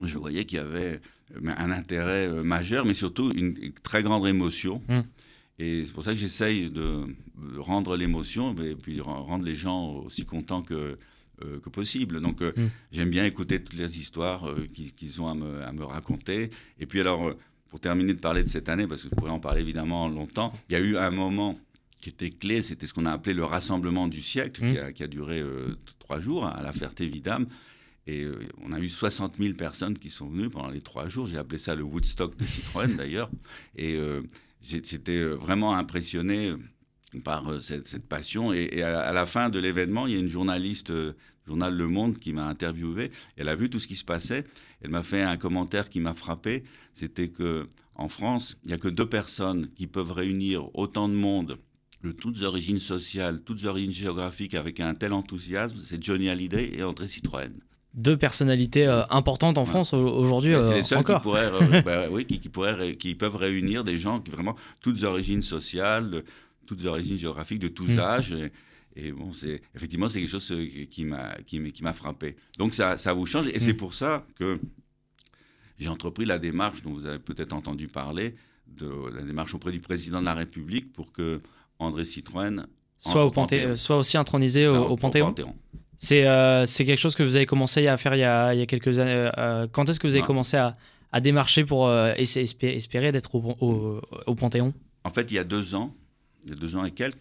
je 0.00 0.16
voyais 0.16 0.44
qu'il 0.44 0.58
y 0.58 0.60
avait 0.60 1.00
euh, 1.36 1.54
un 1.56 1.70
intérêt 1.72 2.28
euh, 2.28 2.42
majeur, 2.42 2.84
mais 2.84 2.94
surtout 2.94 3.30
une, 3.32 3.72
très 3.82 4.02
grande 4.02 4.26
émotion. 4.26 4.80
Hum. 4.88 5.04
Et 5.58 5.84
c'est 5.84 5.92
pour 5.92 6.04
ça 6.04 6.12
que 6.12 6.18
j'essaye 6.18 6.70
de 6.70 7.04
rendre 7.58 7.94
l'émotion 7.96 8.54
et 8.62 8.74
puis 8.74 9.00
rendre 9.02 9.44
les 9.44 9.56
gens 9.56 9.96
aussi 9.96 10.24
contents 10.24 10.62
que, 10.62 10.96
que 11.62 11.68
possible. 11.70 12.20
Donc 12.20 12.42
euh, 12.42 12.52
mm. 12.56 12.70
j'aime 12.92 13.10
bien 13.10 13.24
écouter 13.24 13.62
toutes 13.62 13.78
les 13.78 13.98
histoires 13.98 14.48
euh, 14.48 14.66
qu'ils 14.96 15.20
ont 15.20 15.28
à 15.28 15.34
me, 15.34 15.62
à 15.62 15.72
me, 15.72 15.84
raconter. 15.84 16.50
Et 16.78 16.86
puis 16.86 17.00
alors, 17.00 17.34
pour 17.68 17.80
terminer 17.80 18.14
de 18.14 18.20
parler 18.20 18.42
de 18.42 18.48
cette 18.48 18.68
année, 18.68 18.86
parce 18.86 19.02
que 19.02 19.08
je 19.10 19.14
pourrais 19.14 19.30
en 19.30 19.40
parler 19.40 19.60
évidemment 19.60 20.08
longtemps, 20.08 20.52
il 20.68 20.72
y 20.72 20.76
a 20.76 20.80
eu 20.80 20.96
un 20.96 21.10
moment 21.10 21.56
qui 22.00 22.08
était 22.08 22.30
clé, 22.30 22.62
c'était 22.62 22.86
ce 22.86 22.94
qu'on 22.94 23.04
a 23.06 23.12
appelé 23.12 23.34
le 23.34 23.44
rassemblement 23.44 24.08
du 24.08 24.20
siècle, 24.20 24.60
qui, 24.60 25.02
mm. 25.02 25.04
a, 25.04 25.06
duré 25.06 25.44
trois 25.98 26.18
jours 26.18 26.46
à 26.46 26.62
la 26.62 26.72
Ferté-Vidame. 26.72 27.46
Et 28.06 28.26
on 28.64 28.72
a 28.72 28.80
eu 28.80 28.88
60 28.88 29.36
000 29.36 29.54
personnes 29.54 29.96
qui 29.98 30.08
sont 30.08 30.26
venues 30.26 30.48
pendant 30.48 30.70
les 30.70 30.80
trois 30.80 31.08
jours. 31.08 31.26
J'ai 31.26 31.36
appelé 31.36 31.58
ça 31.58 31.74
le 31.74 31.82
Woodstock 31.82 32.36
de 32.36 32.44
Citroën 32.44 32.88
d'ailleurs. 32.96 33.30
Et 33.76 33.98
j'étais 34.62 35.22
vraiment 35.22 35.76
impressionné 35.76 36.54
par 37.24 37.60
cette, 37.62 38.06
passion. 38.06 38.52
Et, 38.52 38.82
à, 38.82 39.12
la 39.12 39.26
fin 39.26 39.48
de 39.48 39.58
l'événement, 39.58 40.06
il 40.06 40.12
y 40.12 40.16
a 40.16 40.20
une 40.20 40.28
journaliste 40.28 40.92
journal 41.46 41.74
Le 41.74 41.88
Monde 41.88 42.18
qui 42.18 42.32
m'a 42.32 42.46
interviewé. 42.46 43.10
Elle 43.36 43.48
a 43.48 43.56
vu 43.56 43.70
tout 43.70 43.78
ce 43.78 43.88
qui 43.88 43.96
se 43.96 44.04
passait. 44.04 44.44
Elle 44.82 44.90
m'a 44.90 45.02
fait 45.02 45.22
un 45.22 45.36
commentaire 45.36 45.88
qui 45.88 46.00
m'a 46.00 46.14
frappé. 46.14 46.62
C'était 46.94 47.28
que 47.28 47.68
en 47.96 48.08
France, 48.08 48.56
il 48.64 48.68
n'y 48.68 48.74
a 48.74 48.78
que 48.78 48.88
deux 48.88 49.08
personnes 49.08 49.68
qui 49.74 49.86
peuvent 49.86 50.12
réunir 50.12 50.74
autant 50.74 51.08
de 51.08 51.14
monde 51.14 51.58
de 52.02 52.12
toutes 52.12 52.42
origines 52.42 52.78
sociales, 52.78 53.42
toutes 53.44 53.64
origines 53.64 53.92
géographiques, 53.92 54.54
avec 54.54 54.80
un 54.80 54.94
tel 54.94 55.12
enthousiasme, 55.12 55.76
c'est 55.84 56.02
Johnny 56.02 56.30
Hallyday 56.30 56.72
et 56.78 56.82
André 56.82 57.06
Citroën. 57.06 57.52
Deux 57.92 58.16
personnalités 58.16 58.86
euh, 58.86 59.02
importantes 59.10 59.58
en 59.58 59.66
France 59.66 59.92
aujourd'hui 59.92 60.54
c'est 60.62 60.74
les 60.74 60.80
euh, 60.80 60.82
seuls 60.84 60.98
encore. 60.98 61.18
Qui, 61.18 61.22
pourraient, 61.24 61.50
euh, 61.52 61.82
bah 61.84 62.06
oui, 62.10 62.24
qui, 62.24 62.38
qui 62.38 62.48
pourraient, 62.48 62.94
qui 62.94 63.14
peuvent 63.16 63.36
réunir 63.36 63.82
des 63.82 63.98
gens 63.98 64.20
qui 64.20 64.30
vraiment 64.30 64.54
toutes 64.80 65.02
origines 65.02 65.42
sociales, 65.42 66.22
toutes 66.66 66.84
origines 66.84 67.18
géographiques, 67.18 67.58
de 67.58 67.68
tous 67.68 67.86
Mm. 67.88 67.98
âges. 67.98 68.32
Et, 68.32 68.52
et 69.06 69.12
bon, 69.12 69.32
c'est 69.32 69.60
effectivement 69.74 70.08
c'est 70.08 70.20
quelque 70.20 70.30
chose 70.30 70.50
euh, 70.52 70.66
qui 70.90 71.04
m'a 71.04 71.36
qui, 71.46 71.58
m'a- 71.60 71.70
qui 71.70 71.82
m'a 71.82 71.92
frappé. 71.92 72.36
Donc 72.58 72.74
ça, 72.74 72.96
ça 72.98 73.12
vous 73.12 73.26
change 73.26 73.48
et 73.48 73.58
c'est 73.58 73.72
Mm. 73.74 73.76
pour 73.76 73.94
ça 73.94 74.26
que 74.38 74.58
j'ai 75.78 75.88
entrepris 75.88 76.24
la 76.24 76.38
démarche 76.38 76.82
dont 76.82 76.92
vous 76.92 77.06
avez 77.06 77.18
peut-être 77.18 77.52
entendu 77.52 77.88
parler, 77.88 78.34
de 78.66 78.90
la 79.14 79.22
démarche 79.22 79.54
auprès 79.54 79.72
du 79.72 79.80
président 79.80 80.20
de 80.20 80.26
la 80.26 80.34
République 80.34 80.92
pour 80.92 81.12
que 81.12 81.40
André 81.78 82.04
Citroën 82.04 82.66
Soit, 82.98 83.24
au 83.24 83.30
Panthéon. 83.30 83.68
euh, 83.70 83.76
soit 83.76 83.96
aussi 83.96 84.18
intronisé 84.18 84.66
au, 84.68 84.94
Panthéon. 84.96 85.26
Panthéon. 85.28 85.54
C'est 85.96 86.26
euh, 86.26 86.66
c'est 86.66 86.84
quelque 86.84 86.98
chose 86.98 87.14
que 87.14 87.22
vous 87.22 87.36
avez 87.36 87.46
commencé 87.46 87.86
à 87.86 87.96
faire 87.96 88.14
il 88.14 88.20
y 88.20 88.24
a, 88.24 88.52
il 88.54 88.60
y 88.60 88.62
a 88.62 88.66
quelques 88.66 88.98
années. 88.98 89.30
euh, 89.38 89.66
quand 89.72 89.88
est-ce 89.88 89.98
que 90.00 90.06
vous 90.06 90.14
avez 90.14 90.22
Ah. 90.22 90.26
commencé 90.26 90.56
à, 90.58 90.72
à 91.12 91.20
démarcher 91.20 91.64
pour 91.64 91.88
euh, 91.88 92.12
espérer, 92.16 92.76
espérer 92.76 93.10
d'être 93.12 93.34
au, 93.34 93.56
au- 93.60 94.00
au 94.26 94.34
Panthéon? 94.34 94.72
En 95.04 95.10
fait, 95.10 95.30
il 95.30 95.34
y 95.34 95.38
a 95.38 95.44
deux 95.44 95.74
ans, 95.74 95.94
il 96.44 96.50
y 96.50 96.52
a 96.52 96.56
deux 96.56 96.76
ans 96.76 96.84
et 96.84 96.90
quelques, 96.92 97.18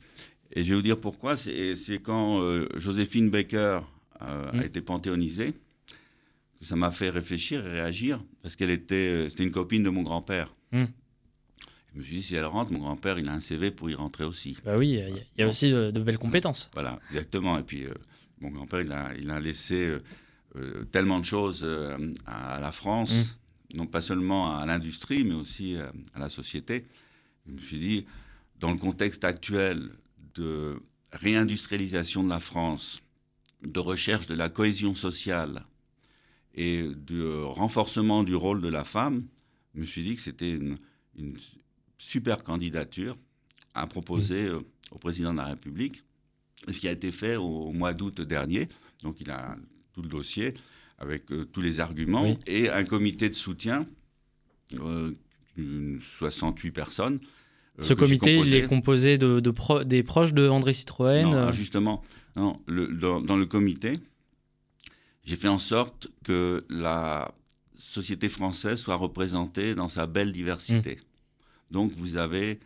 et 0.51 0.63
je 0.63 0.69
vais 0.69 0.75
vous 0.75 0.81
dire 0.81 0.99
pourquoi. 0.99 1.35
C'est 1.35 1.99
quand 2.01 2.41
euh, 2.41 2.67
Joséphine 2.75 3.29
Baker 3.29 3.81
euh, 4.21 4.51
a 4.51 4.65
été 4.65 4.81
panthéonisée 4.81 5.53
que 6.59 6.65
ça 6.65 6.75
m'a 6.75 6.91
fait 6.91 7.09
réfléchir 7.09 7.65
et 7.65 7.69
réagir, 7.71 8.21
parce 8.41 8.55
qu'elle 8.55 8.71
était, 8.71 8.95
euh, 8.95 9.29
c'était 9.29 9.43
une 9.43 9.51
copine 9.51 9.83
de 9.83 9.89
mon 9.89 10.01
grand-père. 10.03 10.53
Mm. 10.71 10.85
Je 11.93 11.99
me 11.99 12.03
suis 12.03 12.15
dit, 12.17 12.23
si 12.23 12.35
elle 12.35 12.45
rentre, 12.45 12.71
mon 12.71 12.79
grand-père, 12.79 13.17
il 13.17 13.27
a 13.29 13.33
un 13.33 13.39
CV 13.39 13.71
pour 13.71 13.89
y 13.89 13.95
rentrer 13.95 14.23
aussi. 14.23 14.57
Bah 14.63 14.77
oui, 14.77 14.89
il 14.89 14.95
y 14.95 15.01
a, 15.01 15.07
il 15.09 15.25
y 15.37 15.41
a 15.41 15.47
aussi 15.47 15.71
de, 15.71 15.89
de 15.89 15.99
belles 16.01 16.17
compétences. 16.17 16.69
Voilà, 16.73 16.99
exactement. 17.09 17.57
Et 17.57 17.63
puis, 17.63 17.85
euh, 17.85 17.93
mon 18.41 18.49
grand-père, 18.49 18.81
il 18.81 18.91
a, 18.91 19.11
il 19.17 19.29
a 19.31 19.39
laissé 19.39 19.87
euh, 19.87 20.03
euh, 20.55 20.83
tellement 20.91 21.19
de 21.19 21.25
choses 21.25 21.61
euh, 21.63 22.13
à 22.25 22.59
la 22.59 22.71
France, 22.71 23.39
non 23.73 23.87
pas 23.87 24.01
seulement 24.01 24.55
à 24.57 24.65
l'industrie, 24.65 25.23
mais 25.23 25.33
aussi 25.33 25.75
euh, 25.75 25.89
à 26.13 26.19
la 26.19 26.29
société. 26.29 26.85
Je 27.47 27.53
me 27.53 27.59
suis 27.59 27.79
dit, 27.79 28.05
dans 28.59 28.71
le 28.71 28.77
contexte 28.77 29.23
actuel 29.23 29.91
de 30.35 30.79
réindustrialisation 31.11 32.23
de 32.23 32.29
la 32.29 32.39
France, 32.39 33.01
de 33.63 33.79
recherche 33.79 34.27
de 34.27 34.35
la 34.35 34.49
cohésion 34.49 34.93
sociale 34.93 35.65
et 36.55 36.83
de 36.83 37.41
renforcement 37.43 38.23
du 38.23 38.35
rôle 38.35 38.61
de 38.61 38.67
la 38.67 38.83
femme, 38.83 39.25
je 39.75 39.81
me 39.81 39.85
suis 39.85 40.03
dit 40.03 40.15
que 40.15 40.21
c'était 40.21 40.51
une, 40.51 40.75
une 41.17 41.35
super 41.97 42.43
candidature 42.43 43.17
à 43.73 43.85
proposer 43.87 44.45
euh, 44.47 44.59
au 44.91 44.97
président 44.97 45.31
de 45.31 45.37
la 45.37 45.45
République 45.45 46.03
ce 46.67 46.77
qui 46.79 46.87
a 46.87 46.91
été 46.91 47.11
fait 47.11 47.37
au, 47.37 47.43
au 47.67 47.71
mois 47.71 47.93
d'août 47.93 48.19
dernier. 48.21 48.67
Donc 49.03 49.21
il 49.21 49.31
a 49.31 49.55
tout 49.93 50.01
le 50.01 50.09
dossier 50.09 50.53
avec 50.97 51.31
euh, 51.31 51.45
tous 51.45 51.61
les 51.61 51.79
arguments 51.79 52.23
Oui. 52.23 52.37
et 52.47 52.69
un 52.69 52.83
comité 52.83 53.29
de 53.29 53.33
soutien, 53.35 53.87
euh, 54.73 55.13
une 55.57 56.01
68 56.01 56.71
personnes. 56.71 57.19
Euh, 57.79 57.81
Ce 57.81 57.93
comité, 57.93 58.37
il 58.37 58.53
est 58.55 58.65
composé 58.65 59.17
de, 59.17 59.39
de 59.39 59.51
pro- 59.51 59.83
des 59.83 60.03
proches 60.03 60.33
de 60.33 60.47
André 60.47 60.73
Citroën. 60.73 61.23
Non, 61.23 61.33
euh, 61.33 61.37
alors 61.43 61.53
justement, 61.53 62.03
non, 62.35 62.59
le- 62.67 62.87
dans, 62.87 63.21
dans 63.21 63.37
le 63.37 63.45
comité, 63.45 63.99
j'ai 65.25 65.35
fait 65.35 65.47
en 65.47 65.59
sorte 65.59 66.07
que 66.23 66.65
la 66.69 67.33
société 67.75 68.29
française 68.29 68.79
soit 68.79 68.95
représentée 68.95 69.75
dans 69.75 69.87
sa 69.87 70.05
belle 70.07 70.31
diversité. 70.31 70.95
Mmh. 70.95 71.73
Donc 71.73 71.91
vous 71.93 72.15
avez 72.17 72.59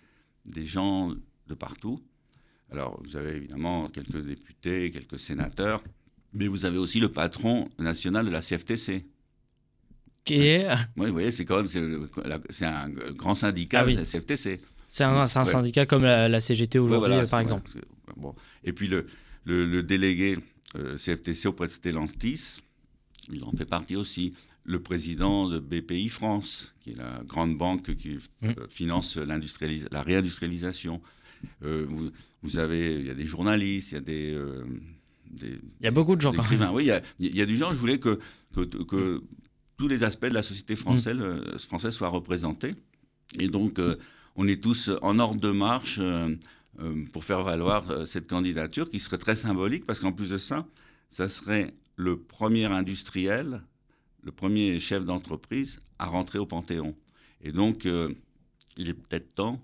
des 0.46 0.66
gens 0.66 1.14
de 1.48 1.54
partout. 1.54 2.00
Alors 2.72 3.00
vous 3.04 3.16
avez 3.18 3.36
évidemment 3.36 3.88
quelques 3.90 4.24
députés, 4.26 4.90
quelques 4.92 5.20
sénateurs, 5.20 5.84
mais 6.34 6.48
vous 6.48 6.66
avez 6.66 6.78
aussi 6.78 7.00
le 7.00 7.12
patron 7.12 7.70
national 7.78 8.26
de 8.26 8.32
la 8.32 8.42
CFTC. 8.42 9.06
qui 10.26 10.36
est, 10.48 10.68
Oui, 10.98 11.08
vous 11.08 11.14
voyez, 11.14 11.32
c'est 11.32 11.46
quand 11.46 11.58
même 11.58 11.68
c'est 12.50 12.66
un 12.66 12.90
grand 13.12 13.36
syndicat, 13.36 13.82
Ah 13.82 13.86
oui. 13.86 13.96
la 13.96 14.06
CFTC. 14.06 14.62
C'est 14.94 15.04
un, 15.04 15.26
c'est 15.28 15.40
un 15.40 15.44
Ouais. 15.44 15.52
syndicat 15.52 15.86
comme 15.88 16.04
la, 16.04 16.30
la 16.30 16.40
CGT 16.40 16.78
Ouais, 16.78 16.86
aujourd'hui, 16.86 17.10
voilà, 17.10 17.24
euh, 17.24 17.28
par 17.28 17.40
exemple. 17.40 17.72
bon. 18.16 18.36
Et 18.64 18.74
puis 18.74 18.88
le, 18.88 19.08
le, 19.44 19.66
le 19.66 19.82
délégué 19.82 20.38
euh, 20.76 20.98
CFTC 20.98 21.48
auprès 21.48 21.66
de 21.68 21.72
Stellantis, 21.72 22.60
il 23.32 23.44
en 23.44 23.52
fait 23.52 23.66
partie 23.66 23.96
aussi. 23.96 24.34
Le 24.66 24.80
président 24.82 25.50
de 25.50 25.60
BPI 25.60 26.08
France, 26.10 26.74
qui 26.80 26.92
est 26.92 26.98
la 26.98 27.22
grande 27.26 27.58
banque 27.58 27.96
qui 27.98 28.20
Mm. 28.42 28.48
euh, 28.50 28.68
finance 28.70 29.18
la 29.18 30.02
réindustrialisation. 30.04 31.02
Euh, 31.64 31.86
vous, 31.90 32.12
vous 32.44 32.58
avez, 32.60 33.00
il 33.00 33.08
y 33.08 33.10
a 33.10 33.14
des 33.14 33.26
journalistes, 33.26 33.92
il 33.92 33.96
y 33.96 33.98
a 33.98 34.02
des, 34.02 34.32
euh, 34.34 34.64
des, 35.30 35.60
Il 35.82 35.84
y 35.84 35.88
a 35.88 35.92
beaucoup 35.92 36.16
de 36.16 36.22
gens 36.22 36.32
quand 36.34 36.50
même. 36.52 36.70
Oui, 36.72 36.84
il 36.84 36.88
y 36.88 36.92
a, 36.92 37.02
il 37.20 37.36
y 37.36 37.42
a 37.42 37.46
du 37.46 37.58
genre. 37.58 37.74
Je 37.74 37.80
voulais 37.80 38.00
que, 38.00 38.20
que, 38.56 38.62
que 38.84 39.22
tous 39.78 39.88
les 39.90 40.04
aspects 40.04 40.28
de 40.28 40.34
la 40.34 40.44
société 40.44 40.76
française, 40.78 41.18
euh, 41.20 41.58
française 41.58 41.94
soient 41.94 42.08
représentés. 42.10 42.72
Et 43.40 43.48
donc, 43.48 43.80
euh, 43.80 43.98
on 44.36 44.48
est 44.48 44.62
tous 44.62 44.90
en 45.02 45.20
ordre 45.20 45.40
de 45.40 45.52
marche 45.52 45.98
euh, 46.00 46.36
euh, 46.80 47.06
pour 47.14 47.24
faire 47.24 47.44
valoir 47.44 47.92
euh, 47.92 48.06
cette 48.08 48.28
candidature 48.28 48.90
qui 48.90 49.00
serait 49.00 49.20
très 49.20 49.36
symbolique 49.36 49.86
parce 49.86 50.00
qu'en 50.00 50.12
plus 50.12 50.30
de 50.30 50.40
ça, 50.40 50.66
ça 51.12 51.30
serait 51.30 51.76
le 51.96 52.18
premier 52.18 52.66
industriel, 52.66 53.62
le 54.24 54.32
premier 54.32 54.80
chef 54.80 55.06
d'entreprise 55.06 55.82
à 56.00 56.08
rentrer 56.08 56.40
au 56.40 56.48
Panthéon. 56.48 56.96
Et 57.44 57.52
donc, 57.52 57.86
euh, 57.86 58.16
il 58.76 58.90
est 58.90 58.96
peut-être 58.96 59.36
temps 59.36 59.62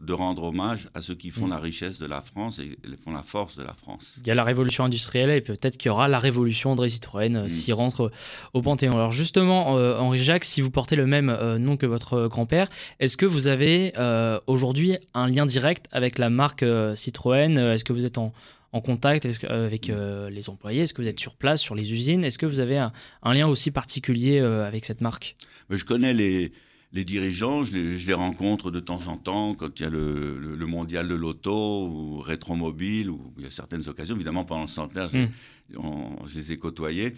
de 0.00 0.12
rendre 0.12 0.42
hommage 0.44 0.88
à 0.94 1.00
ceux 1.00 1.14
qui 1.14 1.30
font 1.30 1.46
Mm. 1.46 1.50
la 1.50 1.58
richesse 1.58 1.98
de 1.98 2.06
la 2.06 2.20
France 2.20 2.58
et 2.58 2.76
font 3.02 3.12
la 3.12 3.22
force 3.22 3.56
de 3.56 3.62
la 3.62 3.72
France. 3.74 4.16
Il 4.18 4.26
y 4.26 4.30
a 4.30 4.34
la 4.34 4.44
révolution 4.44 4.84
industrielle 4.84 5.30
et 5.30 5.40
peut-être 5.40 5.76
qu'il 5.76 5.88
y 5.88 5.92
aura 5.92 6.08
la 6.08 6.18
révolution 6.18 6.72
André 6.72 6.90
Citroën 6.90 7.44
Mm. 7.44 7.48
s'il 7.48 7.74
rentre 7.74 8.10
au 8.52 8.60
Panthéon. 8.60 8.92
Alors 8.92 9.12
justement, 9.12 9.78
euh, 9.78 9.96
Henri 9.98 10.22
Jacques, 10.22 10.44
si 10.44 10.60
vous 10.60 10.70
portez 10.70 10.96
le 10.96 11.06
même 11.06 11.28
euh, 11.30 11.58
nom 11.58 11.76
que 11.76 11.86
votre 11.86 12.26
grand-père, 12.28 12.68
est-ce 13.00 13.16
que 13.16 13.24
vous 13.26 13.46
avez 13.46 13.92
euh, 13.96 14.38
aujourd'hui 14.46 14.98
un 15.14 15.28
lien 15.28 15.46
direct 15.46 15.86
avec 15.92 16.18
la 16.18 16.28
marque 16.28 16.64
Citroën? 16.96 17.56
Est-ce 17.58 17.84
que 17.84 17.92
vous 17.92 18.04
êtes 18.04 18.18
en, 18.18 18.32
en 18.72 18.80
contact 18.80 19.38
que- 19.38 19.46
avec 19.46 19.88
euh, 19.90 20.28
les 20.28 20.50
employés? 20.50 20.82
Est-ce 20.82 20.92
que 20.94 21.02
vous 21.02 21.08
êtes 21.08 21.20
sur 21.20 21.36
place, 21.36 21.60
sur 21.60 21.74
les 21.76 21.92
usines? 21.92 22.24
Est-ce 22.24 22.38
que 22.38 22.46
vous 22.46 22.60
avez 22.60 22.78
un, 22.78 22.90
un 23.22 23.32
lien 23.32 23.46
aussi 23.46 23.70
particulier 23.70 24.40
avec 24.40 24.84
cette 24.84 25.00
marque? 25.00 25.36
Je 25.70 25.84
connais 25.84 26.12
les, 26.12 26.52
les 26.94 27.04
dirigeants, 27.04 27.64
je 27.64 27.72
les, 27.72 27.98
je 27.98 28.06
les 28.06 28.14
rencontre 28.14 28.70
de 28.70 28.80
temps 28.80 29.06
en 29.08 29.16
temps 29.18 29.54
quand 29.54 29.78
il 29.78 29.82
y 29.82 29.86
a 29.86 29.90
le, 29.90 30.38
le- 30.38 30.54
le 30.54 30.66
mondial 30.66 31.08
de 31.08 31.14
l'auto 31.14 31.88
ou 31.88 32.20
Rétromobile, 32.20 33.10
ou 33.10 33.32
il 33.36 33.42
y 33.44 33.46
a 33.46 33.50
certaines 33.50 33.86
occasions, 33.88 34.14
évidemment 34.14 34.44
pendant 34.44 34.62
le 34.62 34.68
centenaire, 34.68 35.08
je, 35.08 35.18
Mm. 35.18 35.30
on- 35.76 36.26
je 36.26 36.36
les 36.38 36.52
ai 36.52 36.56
côtoyés. 36.56 37.14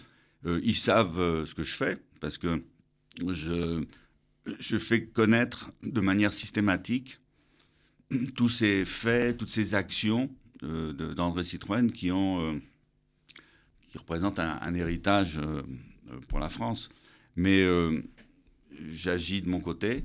Euh, 0.47 0.61
ils 0.65 0.77
savent 0.77 1.21
euh, 1.21 1.45
ce 1.47 1.55
que 1.55 1.63
je 1.63 1.75
fais 1.75 1.99
parce 2.21 2.39
que 2.39 2.61
je, 3.29 3.85
je 4.61 4.79
fais 4.79 5.05
connaître 5.07 5.71
de 5.83 6.01
manière 6.01 6.33
systématique 6.33 7.21
tous 8.35 8.49
ces 8.49 8.85
faits, 8.85 9.37
toutes 9.37 9.51
ces 9.51 9.75
actions 9.75 10.31
euh, 10.63 10.93
d'André 11.15 11.45
Citroën 11.45 11.91
qui 11.93 12.11
ont 12.13 12.61
qui 13.91 13.99
représentent 13.99 14.39
un, 14.39 14.59
un 14.63 14.75
héritage 14.75 15.39
pour 16.29 16.39
la 16.39 16.49
France. 16.49 16.89
Mais 17.35 17.63
j'agis 18.91 19.43
de 19.43 19.49
mon 19.49 19.61
côté. 19.61 20.05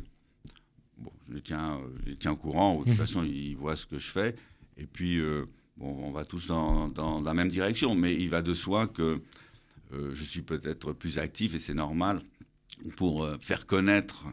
Bon, 0.97 1.11
je 1.29 1.35
les 1.35 1.41
tiens, 1.41 1.79
euh, 1.79 1.87
je 2.03 2.09
les 2.11 2.15
tiens 2.17 2.31
au 2.31 2.37
courant. 2.37 2.79
De 2.79 2.85
toute 2.85 2.93
façon, 2.93 3.23
ils 3.23 3.55
voient 3.55 3.75
ce 3.75 3.85
que 3.85 3.97
je 3.97 4.09
fais. 4.09 4.35
Et 4.77 4.85
puis, 4.85 5.19
euh, 5.19 5.45
bon, 5.77 5.89
on 6.03 6.11
va 6.11 6.25
tous 6.25 6.47
dans, 6.47 6.87
dans 6.87 7.21
la 7.21 7.33
même 7.33 7.49
direction. 7.49 7.95
Mais 7.95 8.15
il 8.15 8.29
va 8.29 8.41
de 8.41 8.53
soi 8.53 8.87
que 8.87 9.21
euh, 9.93 10.11
je 10.13 10.23
suis 10.23 10.41
peut-être 10.41 10.93
plus 10.93 11.19
actif, 11.19 11.53
et 11.53 11.59
c'est 11.59 11.73
normal, 11.73 12.21
pour 12.95 13.23
euh, 13.23 13.37
faire 13.39 13.65
connaître 13.65 14.25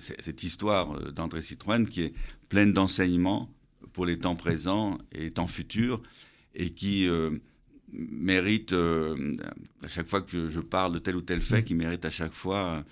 cette 0.00 0.42
histoire 0.42 1.12
d'André 1.14 1.40
Citroën 1.40 1.86
qui 1.86 2.02
est 2.02 2.12
pleine 2.50 2.74
d'enseignements 2.74 3.50
pour 3.94 4.04
les 4.04 4.18
temps 4.18 4.36
présents 4.36 4.98
et 5.12 5.20
les 5.20 5.30
temps 5.30 5.46
futurs, 5.46 6.02
et 6.54 6.74
qui 6.74 7.08
mérite, 7.90 8.74
à 8.74 9.88
chaque 9.88 10.08
fois 10.08 10.20
que 10.20 10.50
je 10.50 10.60
parle 10.60 10.92
de 10.92 10.98
tel 10.98 11.16
ou 11.16 11.22
tel 11.22 11.40
fait, 11.40 11.64
qui 11.64 11.74
mérite 11.74 12.04
à 12.04 12.10
chaque 12.10 12.34
fois 12.34 12.84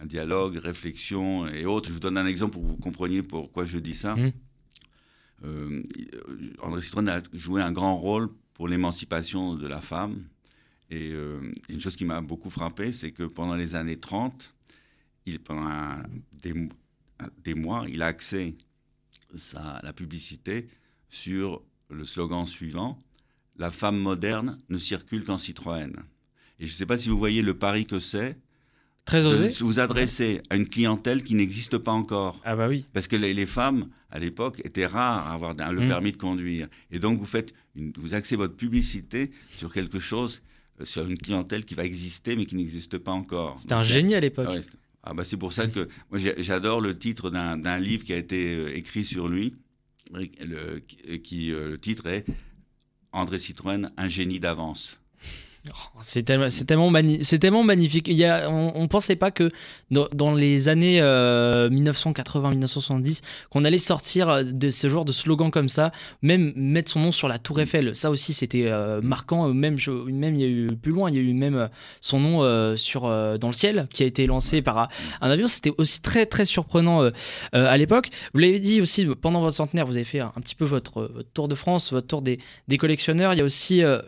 un 0.00 0.06
dialogue, 0.06 0.56
réflexion 0.56 1.46
et 1.48 1.66
autres. 1.66 1.88
Je 1.88 1.94
vous 1.94 2.00
donne 2.00 2.16
un 2.18 2.26
exemple 2.26 2.54
pour 2.54 2.62
que 2.62 2.68
vous 2.68 2.76
compreniez 2.76 3.22
pourquoi 3.22 3.64
je 3.64 3.78
dis 3.78 3.94
ça. 3.94 4.16
Mhm. 4.16 4.32
Euh, 5.44 5.82
André 6.60 6.82
Citroën 6.82 7.08
a 7.08 7.22
joué 7.32 7.62
un 7.62 7.72
grand 7.72 7.96
rôle 7.96 8.30
pour 8.54 8.68
l'émancipation 8.68 9.54
de 9.54 9.66
la 9.66 9.80
femme. 9.80 10.24
Et 10.90 11.10
euh, 11.12 11.40
une 11.68 11.80
chose 11.80 11.96
qui 11.96 12.04
m'a 12.04 12.20
beaucoup 12.20 12.50
frappé, 12.50 12.92
c'est 12.92 13.12
que 13.12 13.22
pendant 13.24 13.54
les 13.54 13.74
années 13.74 13.98
30, 13.98 14.54
il, 15.26 15.38
pendant 15.38 15.66
un- 15.66 16.02
des, 17.44 17.54
mois, 17.54 17.84
il 17.88 18.02
a 18.02 18.06
axé 18.06 18.56
sa, 19.34 19.80
la 19.82 19.92
publicité 19.92 20.66
sur 21.08 21.62
le 21.90 22.04
slogan 22.04 22.46
suivant 22.46 22.98
La 23.56 23.70
femme 23.70 23.98
moderne 23.98 24.58
ne 24.68 24.78
circule 24.78 25.24
qu'en 25.24 25.36
Citroën. 25.36 25.92
Et 26.58 26.66
je 26.66 26.72
ne 26.72 26.76
sais 26.76 26.86
pas 26.86 26.96
si 26.96 27.08
vous 27.08 27.18
voyez 27.18 27.42
le 27.42 27.56
pari 27.56 27.86
que 27.86 28.00
c'est 28.00 28.36
Très 29.04 29.26
osé. 29.26 29.48
de 29.48 29.54
vous 29.64 29.80
adresser 29.80 30.40
à 30.50 30.56
une 30.56 30.68
clientèle 30.68 31.24
qui 31.24 31.34
n'existe 31.34 31.78
pas 31.78 31.90
encore. 31.92 32.40
Ah 32.44 32.54
bah 32.54 32.68
oui. 32.68 32.84
Parce 32.92 33.08
que 33.08 33.16
les, 33.16 33.34
les 33.34 33.46
femmes, 33.46 33.88
à 34.10 34.18
l'époque, 34.18 34.60
étaient 34.64 34.86
rares 34.86 35.26
à 35.26 35.32
avoir 35.34 35.54
le 35.54 35.80
Mm. 35.84 35.88
permis 35.88 36.12
de 36.12 36.16
conduire. 36.16 36.68
Et 36.92 36.98
donc, 37.00 37.18
vous 37.18 37.26
faites, 37.26 37.52
une- 37.74 37.92
vous 37.96 38.14
axez 38.14 38.36
votre 38.36 38.54
publicité 38.56 39.30
sur 39.50 39.72
quelque 39.72 39.98
chose, 39.98 40.42
euh, 40.80 40.84
sur 40.84 41.04
une 41.08 41.18
clientèle 41.18 41.64
qui 41.64 41.74
va 41.74 41.84
exister, 41.84 42.36
mais 42.36 42.46
qui 42.46 42.54
n'existe 42.56 42.98
pas 42.98 43.12
encore. 43.12 43.56
C'était 43.58 43.74
un 43.74 43.82
génie 43.82 44.14
à 44.14 44.20
l'époque. 44.20 44.46
ah 44.48 44.54
ouais, 44.54 44.60
ah 45.02 45.14
bah 45.14 45.24
c'est 45.24 45.36
pour 45.38 45.52
ça 45.52 45.66
que 45.66 45.88
moi 46.10 46.20
j'adore 46.38 46.80
le 46.80 46.96
titre 46.96 47.30
d'un 47.30 47.78
livre 47.80 48.04
qui 48.04 48.12
a 48.12 48.16
été 48.16 48.54
euh, 48.54 48.76
écrit 48.76 49.04
sur 49.04 49.28
lui. 49.28 49.54
Le, 50.12 50.78
qui, 50.80 51.20
qui, 51.22 51.52
euh, 51.52 51.70
le 51.70 51.78
titre 51.78 52.06
est 52.06 52.24
André 53.12 53.38
Citroën, 53.38 53.90
un 53.96 54.08
génie 54.08 54.40
d'avance. 54.40 55.00
Oh, 55.68 55.98
C'est 56.00 56.22
tellement, 56.22 56.48
tellement, 56.66 56.88
mani- 56.90 57.18
tellement 57.38 57.62
magnifique. 57.62 58.08
Il 58.08 58.14
y 58.16 58.24
a, 58.24 58.48
on, 58.50 58.72
on 58.74 58.88
pensait 58.88 59.16
pas 59.16 59.30
que 59.30 59.50
dans, 59.90 60.08
dans 60.12 60.34
les 60.34 60.68
années 60.70 61.00
1980-1970, 61.00 63.22
qu'on 63.50 63.64
allait 63.64 63.78
sortir 63.78 64.28
euh, 64.28 64.42
de 64.42 64.70
ce 64.70 64.88
genre 64.88 65.04
de 65.04 65.12
slogan 65.12 65.50
comme 65.50 65.68
ça, 65.68 65.92
même 66.22 66.52
mettre 66.56 66.90
son 66.90 67.00
nom 67.00 67.12
sur 67.12 67.28
la 67.28 67.38
Tour 67.38 67.60
Eiffel. 67.60 67.94
Ça 67.94 68.10
aussi, 68.10 68.32
c'était 68.32 68.66
euh, 68.66 69.00
marquant. 69.02 69.48
Même, 69.52 69.76
je- 69.76 69.90
même 69.90 70.34
il 70.34 70.40
y 70.40 70.44
a 70.44 70.48
eu 70.48 70.68
plus 70.80 70.92
loin, 70.92 71.10
il 71.10 71.16
y 71.16 71.18
a 71.18 71.22
eu 71.22 71.32
même 71.34 71.56
euh, 71.56 71.68
son 72.00 72.20
nom 72.20 72.42
euh, 72.42 72.76
sur 72.76 73.06
euh, 73.06 73.36
dans 73.38 73.48
le 73.48 73.54
ciel 73.54 73.86
qui 73.92 74.02
a 74.02 74.06
été 74.06 74.26
lancé 74.26 74.62
par 74.62 74.78
un, 74.78 74.88
avion. 75.30 75.46
C'était 75.46 75.72
aussi 75.78 76.00
très 76.00 76.26
très 76.26 76.44
surprenant 76.44 77.02
euh, 77.02 77.10
euh, 77.54 77.66
à 77.68 77.76
l'époque. 77.76 78.08
Vous 78.32 78.40
l'avez 78.40 78.60
dit 78.60 78.80
aussi 78.80 79.04
pendant 79.06 79.40
votre 79.40 79.56
centenaire, 79.56 79.86
vous 79.86 79.96
avez 79.96 80.04
fait 80.04 80.20
un, 80.20 80.32
un 80.36 80.40
petit 80.40 80.54
peu 80.54 80.64
votre, 80.64 81.02
votre 81.12 81.30
tour 81.32 81.48
de 81.48 81.54
France, 81.54 81.92
votre 81.92 82.06
tour 82.06 82.22
des, 82.22 82.38
des 82.68 82.78
collectionneurs. 82.78 83.34
Il 83.34 83.38
y 83.38 83.42
a 83.42 83.44
aussi 83.44 83.82
euh, 83.84 84.00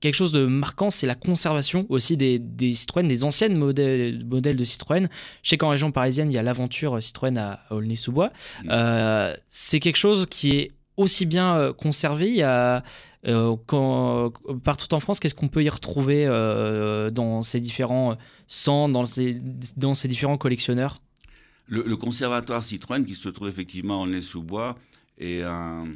quelque 0.00 0.14
chose 0.14 0.32
de 0.32 0.46
marquant, 0.46 0.90
c'est 0.90 1.06
la 1.06 1.14
conservation 1.14 1.86
aussi 1.88 2.16
des, 2.16 2.38
des 2.38 2.74
Citroën, 2.74 3.06
des 3.06 3.22
anciennes 3.24 3.56
modèles, 3.56 4.24
modèles 4.24 4.56
de 4.56 4.64
Citroën. 4.64 5.08
Je 5.42 5.48
sais 5.48 5.56
qu'en 5.56 5.68
région 5.68 5.90
parisienne, 5.90 6.30
il 6.30 6.34
y 6.34 6.38
a 6.38 6.42
l'aventure 6.42 7.02
Citroën 7.02 7.36
à, 7.36 7.60
à 7.68 7.74
Aulnay-sous-Bois. 7.74 8.32
Mm. 8.64 8.68
Euh, 8.70 9.34
c'est 9.48 9.80
quelque 9.80 9.98
chose 9.98 10.26
qui 10.28 10.50
est 10.52 10.70
aussi 10.96 11.26
bien 11.26 11.54
euh, 11.56 11.72
conservé. 11.72 12.28
Il 12.28 12.36
y 12.36 12.42
a, 12.42 12.82
euh, 13.26 13.56
quand- 13.66 14.32
partout 14.64 14.92
en 14.94 15.00
France, 15.00 15.20
qu'est-ce 15.20 15.34
qu'on 15.34 15.48
peut 15.48 15.62
y 15.62 15.68
retrouver 15.68 16.26
euh, 16.26 17.10
dans 17.10 17.42
ces 17.42 17.60
différents 17.60 18.16
centres, 18.46 18.92
dans 18.92 19.06
ces, 19.06 19.40
dans 19.76 19.94
ces 19.94 20.08
différents 20.08 20.38
collectionneurs? 20.38 20.98
Le, 21.66 21.82
le 21.86 21.96
conservatoire 21.96 22.64
Citroën, 22.64 23.04
qui 23.04 23.14
se 23.14 23.28
trouve 23.28 23.48
effectivement 23.48 24.00
en 24.00 24.06
Nez-sous-Bois, 24.06 24.76
est 25.18 25.42
un, 25.42 25.86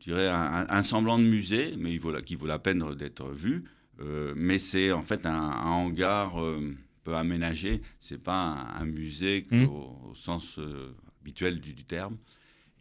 je 0.00 0.04
dirais 0.06 0.28
un, 0.28 0.66
un 0.68 0.82
semblant 0.82 1.18
de 1.18 1.24
musée, 1.24 1.74
mais 1.78 1.92
il 1.92 2.00
vaut 2.00 2.10
la, 2.10 2.22
qui 2.22 2.34
vaut 2.34 2.46
la 2.46 2.58
peine 2.58 2.94
d'être 2.94 3.30
vu. 3.30 3.64
Euh, 4.00 4.32
mais 4.36 4.58
c'est 4.58 4.92
en 4.92 5.02
fait 5.02 5.26
un, 5.26 5.32
un 5.32 5.70
hangar 5.70 6.42
euh, 6.42 6.72
peu 7.04 7.14
aménagé. 7.14 7.82
C'est 8.00 8.22
pas 8.22 8.34
un, 8.34 8.82
un 8.82 8.84
musée 8.86 9.44
Mhm. 9.50 9.64
au, 9.68 10.10
au 10.10 10.14
sens 10.14 10.58
euh, 10.58 10.94
habituel 11.20 11.60
du, 11.60 11.74
du 11.74 11.84
terme. 11.84 12.16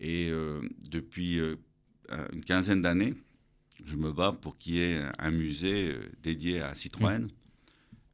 Et 0.01 0.31
depuis 0.89 1.37
une 2.31 2.45
quinzaine 2.45 2.79
d'années, 2.79 3.15
je 3.85 3.97
me 3.97 4.13
bats 4.13 4.31
pour 4.31 4.57
qu'il 4.57 4.75
y 4.75 4.79
ait 4.79 5.01
un, 5.17 5.29
musée 5.31 5.93
dédié 6.23 6.61
à 6.61 6.73
Citroën. 6.73 7.27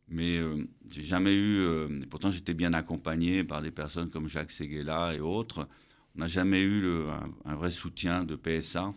Mais 0.08 0.38
euh, 0.40 0.64
j'ai 0.90 1.04
jamais 1.04 1.36
eu. 1.36 1.64
pourtant, 2.10 2.32
j'étais 2.32 2.56
bien 2.56 2.74
accompagné 2.74 3.44
par 3.44 3.62
des 3.62 3.70
personnes 3.70 4.10
comme 4.10 4.28
Jacques 4.28 4.50
Seguela 4.50 5.14
et 5.14 5.20
autres. 5.20 5.68
On 6.16 6.20
n'a 6.20 6.28
jamais 6.28 6.62
eu 6.62 6.82
le- 6.82 7.10
un, 7.10 7.30
un 7.46 7.56
vrai 7.56 7.72
soutien 7.72 8.24
de 8.24 8.36
PSA 8.36 8.94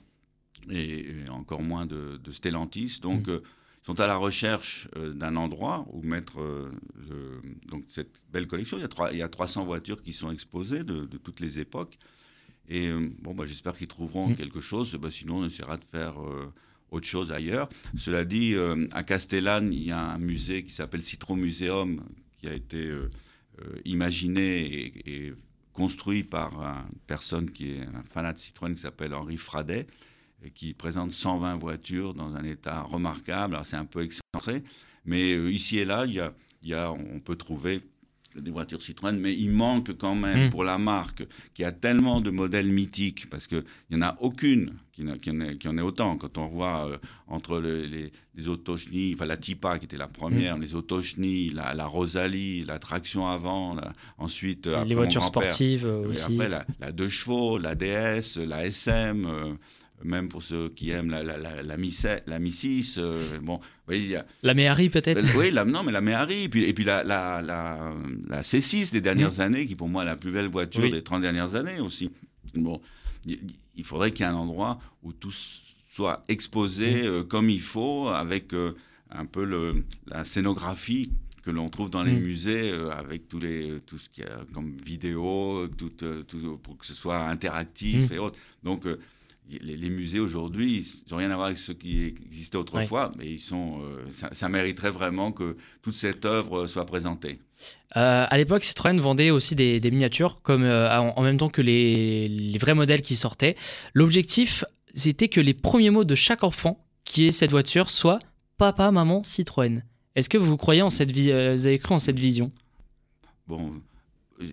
et, 0.70 1.00
et 1.24 1.28
encore 1.28 1.62
moins 1.62 1.86
de, 1.86 2.18
de 2.22 2.32
Stellantis. 2.32 2.98
Donc, 3.02 3.26
Mm. 3.26 3.30
euh, 3.30 3.40
ils 3.82 3.86
sont 3.86 4.00
à 4.00 4.06
la 4.06 4.16
recherche 4.16 4.88
euh, 4.96 5.12
d'un 5.14 5.34
endroit 5.36 5.86
où 5.92 6.02
mettre 6.02 6.40
euh, 6.40 6.70
le- 7.08 7.40
donc 7.68 7.84
cette 7.88 8.20
belle 8.32 8.46
collection. 8.46 8.76
Il 8.78 8.82
y, 8.82 8.84
a 8.84 8.88
trois- 8.88 9.12
il 9.12 9.18
y 9.18 9.22
a 9.22 9.28
300 9.28 9.64
voitures 9.64 10.02
qui 10.02 10.12
sont 10.12 10.30
exposées 10.30 10.84
de, 10.84 11.06
de 11.06 11.16
toutes 11.18 11.40
les 11.40 11.58
époques. 11.58 11.98
Et 12.68 12.90
bon, 13.22 13.34
bah, 13.34 13.46
j'espère 13.46 13.74
qu'ils 13.76 13.88
trouveront 13.88 14.28
Mm. 14.30 14.36
quelque 14.36 14.60
chose. 14.60 14.94
Bah, 14.96 15.10
sinon, 15.10 15.38
on 15.38 15.46
essaiera 15.46 15.76
de 15.78 15.84
faire 15.84 16.16
autre 16.90 17.06
chose 17.06 17.32
ailleurs. 17.32 17.68
Cela 17.96 18.24
dit, 18.26 18.54
à 18.92 19.02
Castellane, 19.04 19.72
il 19.72 19.84
y 19.84 19.90
a 19.90 20.00
un 20.12 20.18
musée 20.18 20.62
qui 20.64 20.70
s'appelle 20.72 21.02
Citron 21.02 21.34
Museum, 21.36 22.04
qui 22.38 22.46
a 22.48 22.52
été 22.52 22.92
imaginé 23.84 24.66
et, 24.66 25.26
et 25.28 25.34
construit 25.78 26.24
par 26.24 26.60
une 26.60 26.98
personne 27.06 27.52
qui 27.52 27.70
est 27.70 27.82
un 27.82 28.02
fanat 28.02 28.32
de 28.32 28.38
Citroën 28.38 28.74
qui 28.74 28.80
s'appelle 28.80 29.14
Henri 29.14 29.36
Fradet, 29.36 29.86
et 30.42 30.50
qui 30.50 30.74
présente 30.74 31.12
120 31.12 31.54
voitures 31.54 32.14
dans 32.14 32.36
un 32.36 32.42
état 32.42 32.82
remarquable. 32.82 33.54
Alors 33.54 33.64
c'est 33.64 33.76
un 33.76 33.84
peu 33.84 34.02
excentré, 34.02 34.64
mais 35.04 35.34
euh, 35.34 35.52
ici 35.52 35.78
et 35.78 35.84
là, 35.84 36.04
il 36.04 36.14
y 36.14 36.20
a, 36.20 36.34
il 36.62 36.70
y 36.70 36.74
a, 36.74 36.90
on 36.90 37.20
peut 37.20 37.36
trouver 37.36 37.82
des 38.36 38.50
voitures 38.50 38.82
Citroën, 38.82 39.12
mais 39.18 39.34
il 39.34 39.50
manque 39.50 39.96
quand 39.96 40.14
même 40.14 40.46
Mm. 40.46 40.50
pour 40.50 40.62
la 40.62 40.78
marque 40.78 41.26
qui 41.54 41.64
a 41.64 41.72
tellement 41.72 42.20
de 42.20 42.30
modèles 42.30 42.70
mythiques, 42.70 43.28
parce 43.30 43.46
qu'il 43.46 43.64
n'y 43.90 43.96
en 43.96 44.02
a 44.02 44.16
aucune 44.20 44.74
qui, 44.92 45.02
en, 45.30 45.40
ait, 45.40 45.56
qui 45.56 45.66
en 45.68 45.78
ait 45.78 45.82
autant. 45.82 46.16
Quand 46.18 46.38
on 46.38 46.46
voit 46.46 46.88
euh, 46.88 46.98
entre 47.26 47.58
le- 47.58 47.84
les, 47.84 48.12
les 48.34 48.48
enfin 49.14 49.24
la 49.26 49.36
Tipa 49.36 49.78
qui 49.78 49.86
était 49.86 49.96
la 49.96 50.08
première, 50.08 50.58
les 50.58 50.74
Otochny, 50.74 51.50
la, 51.50 51.72
la 51.74 51.86
Rosalie, 51.86 52.64
la 52.64 52.78
traction 52.78 53.26
avant, 53.28 53.74
la- 53.74 53.92
ensuite 54.18 54.66
après 54.66 54.84
Les 54.84 54.94
voitures 54.94 55.24
sportives 55.24 55.86
euh, 55.86 56.04
et 56.04 56.06
aussi. 56.08 56.32
Après, 56.34 56.48
la, 56.48 56.66
la 56.80 56.92
deux 56.92 57.08
chevaux, 57.08 57.58
la 57.58 57.74
DS, 57.74 58.36
la 58.36 58.66
SM, 58.66 59.24
euh, 59.26 59.54
même 60.04 60.28
pour 60.28 60.42
ceux 60.42 60.68
qui 60.70 60.90
aiment 60.90 61.10
la, 61.10 61.22
la, 61.22 61.36
la, 61.36 61.62
la, 61.62 61.76
Mi, 61.76 61.96
la 62.26 62.38
Mi 62.38 62.50
6. 62.52 62.98
euh, 62.98 63.38
bon, 63.42 63.60
a, 63.90 63.94
La 64.42 64.54
Méhari 64.54 64.88
peut-être 64.90 65.20
oui, 65.36 65.50
la, 65.50 65.64
non, 65.64 65.82
mais 65.82 65.92
la 65.92 66.00
Méhari, 66.00 66.44
et 66.44 66.48
puis, 66.48 66.64
et 66.64 66.72
puis 66.72 66.84
la, 66.84 67.02
la, 67.04 67.42
la, 67.42 67.92
la 68.28 68.42
C6 68.42 68.92
des 68.92 69.00
dernières 69.00 69.40
années, 69.40 69.66
qui 69.66 69.74
pour 69.74 69.88
moi 69.88 70.02
est 70.02 70.06
la 70.06 70.16
plus 70.16 70.30
belle 70.30 70.48
voiture 70.48 70.82
Oui. 70.84 70.90
des 70.90 71.02
30 71.02 71.22
dernières 71.22 71.54
années 71.54 71.80
aussi. 71.80 72.10
Bon, 72.54 72.80
il, 73.26 73.84
faudrait 73.84 74.12
qu'il 74.12 74.24
y 74.24 74.28
ait 74.28 74.32
un 74.32 74.36
endroit 74.36 74.78
où 75.02 75.12
tout 75.12 75.32
soit 75.90 76.22
exposé 76.28 77.02
euh, 77.04 77.24
comme 77.24 77.50
il 77.50 77.60
faut, 77.60 78.08
avec 78.08 78.52
euh, 78.54 78.72
un 79.10 79.24
peu 79.26 79.44
le, 79.44 79.84
la 80.06 80.24
scénographie 80.24 81.10
que 81.44 81.50
l'on 81.50 81.68
trouve 81.70 81.90
dans 81.90 82.02
les 82.02 82.12
Mm. 82.12 82.20
musées, 82.22 82.70
euh, 82.72 82.90
avec 82.90 83.28
tous 83.28 83.38
les, 83.40 83.80
tout 83.86 83.98
ce 83.98 84.08
qu'il 84.10 84.24
y 84.24 84.26
a 84.26 84.40
comme 84.52 84.76
vidéo, 84.84 85.66
tout, 85.76 85.90
tout- 85.90 86.58
pour 86.62 86.76
que 86.78 86.86
ce 86.86 86.94
soit 86.94 87.26
interactif 87.28 88.10
Mm. 88.10 88.14
et 88.14 88.18
autres. 88.18 88.38
Donc, 88.62 88.86
euh, 88.86 88.98
les, 89.50 89.76
les 89.76 89.88
musées 89.88 90.20
aujourd'hui, 90.20 90.86
ils 91.06 91.10
n'ont 91.10 91.18
rien 91.18 91.30
à 91.30 91.34
voir 91.34 91.46
avec 91.46 91.58
ceux 91.58 91.74
qui 91.74 92.14
existaient 92.26 92.56
autrefois, 92.56 93.12
mais 93.18 93.30
ils 93.30 93.38
sont, 93.38 93.80
euh, 93.82 94.04
ça, 94.10 94.28
ça 94.32 94.48
mériterait 94.48 94.90
vraiment 94.90 95.32
que 95.32 95.56
toute 95.82 95.94
cette 95.94 96.24
œuvre 96.24 96.66
soit 96.66 96.86
présentée. 96.86 97.38
Euh, 97.96 98.26
à 98.28 98.36
l'époque, 98.36 98.62
Citroën 98.62 98.98
vendait 99.00 99.30
aussi 99.30 99.54
des, 99.54 99.80
des 99.80 99.90
miniatures, 99.90 100.42
comme 100.42 100.62
euh, 100.62 100.96
en, 100.98 101.14
en 101.16 101.22
même 101.22 101.38
temps 101.38 101.48
que 101.48 101.62
les, 101.62 102.28
les 102.28 102.58
vrais 102.58 102.74
modèles 102.74 103.02
qui 103.02 103.16
sortaient. 103.16 103.56
L'objectif, 103.94 104.64
c'était 104.94 105.28
que 105.28 105.40
les 105.40 105.54
premiers 105.54 105.90
mots 105.90 106.04
de 106.04 106.14
chaque 106.14 106.44
enfant 106.44 106.84
qui 107.04 107.26
ait 107.26 107.32
cette 107.32 107.50
voiture 107.50 107.90
soient 107.90 108.18
Papa, 108.58 108.90
maman, 108.90 109.22
Citroën. 109.24 109.82
Est-ce 110.14 110.28
que 110.28 110.38
vous 110.38 110.56
croyez 110.56 110.82
en 110.82 110.90
cette 110.90 111.12
vie, 111.12 111.30
euh, 111.30 111.54
vous 111.54 111.66
avez 111.66 111.78
cru 111.78 111.94
en 111.94 111.98
cette 111.98 112.18
vision? 112.18 112.50
Bon, 113.46 113.72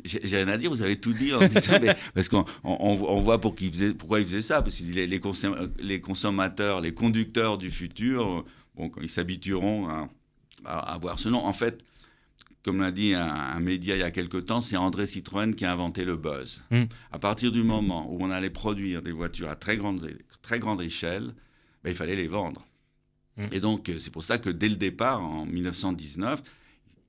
j'ai 0.03 0.37
rien 0.37 0.47
à 0.47 0.57
dire, 0.57 0.69
vous 0.69 0.81
avez 0.81 0.99
tout 0.99 1.13
dit 1.13 1.33
en 1.33 1.47
disant, 1.47 1.79
mais- 1.81 1.95
parce 2.13 2.29
qu'on 2.29 2.45
on, 2.63 2.73
on 2.79 3.19
voit 3.21 3.39
pour 3.39 3.55
faisait, 3.57 3.93
pourquoi 3.93 4.19
ils 4.19 4.25
faisaient 4.25 4.41
ça, 4.41 4.61
parce 4.61 4.79
que 4.79 4.85
les, 4.91 5.07
les, 5.07 5.19
consom- 5.19 5.69
les 5.79 6.01
consommateurs, 6.01 6.81
les 6.81 6.93
conducteurs 6.93 7.57
du 7.57 7.71
futur, 7.71 8.45
bon, 8.75 8.91
ils 9.01 9.09
s'habitueront 9.09 9.87
à, 9.87 10.09
à, 10.65 10.93
à 10.93 10.97
voir 10.97 11.19
ce 11.19 11.29
nom, 11.29 11.45
en 11.45 11.53
fait, 11.53 11.83
comme 12.63 12.81
l'a 12.81 12.91
dit 12.91 13.13
un, 13.13 13.27
un, 13.27 13.59
média 13.59 13.95
il 13.95 13.99
y 13.99 14.03
a 14.03 14.09
quelque 14.09 14.37
temps, 14.37 14.59
c'est 14.59 14.75
André 14.75 15.05
Citroën 15.05 15.53
qui 15.53 15.65
a 15.65 15.71
inventé 15.71 16.03
le 16.03 16.17
buzz. 16.17 16.63
Mm. 16.71 16.85
À 17.11 17.19
partir 17.19 17.51
du 17.51 17.61
moment 17.61 18.11
où 18.11 18.17
on 18.23 18.31
allait 18.31 18.49
produire 18.49 19.03
des 19.03 19.11
voitures 19.11 19.49
à 19.51 19.55
très 19.55 19.77
grande, 19.77 20.09
très 20.41 20.57
grande 20.57 20.81
échelle, 20.81 21.35
ben, 21.83 21.91
il 21.91 21.95
fallait 21.95 22.15
les 22.15 22.27
vendre. 22.27 22.65
Mm. 23.37 23.45
Et 23.51 23.59
donc, 23.59 23.91
c'est 23.99 24.09
pour 24.09 24.23
ça 24.23 24.39
que 24.39 24.49
dès 24.49 24.67
le 24.69 24.77
départ, 24.77 25.21
en 25.21 25.45
1919, 25.45 26.41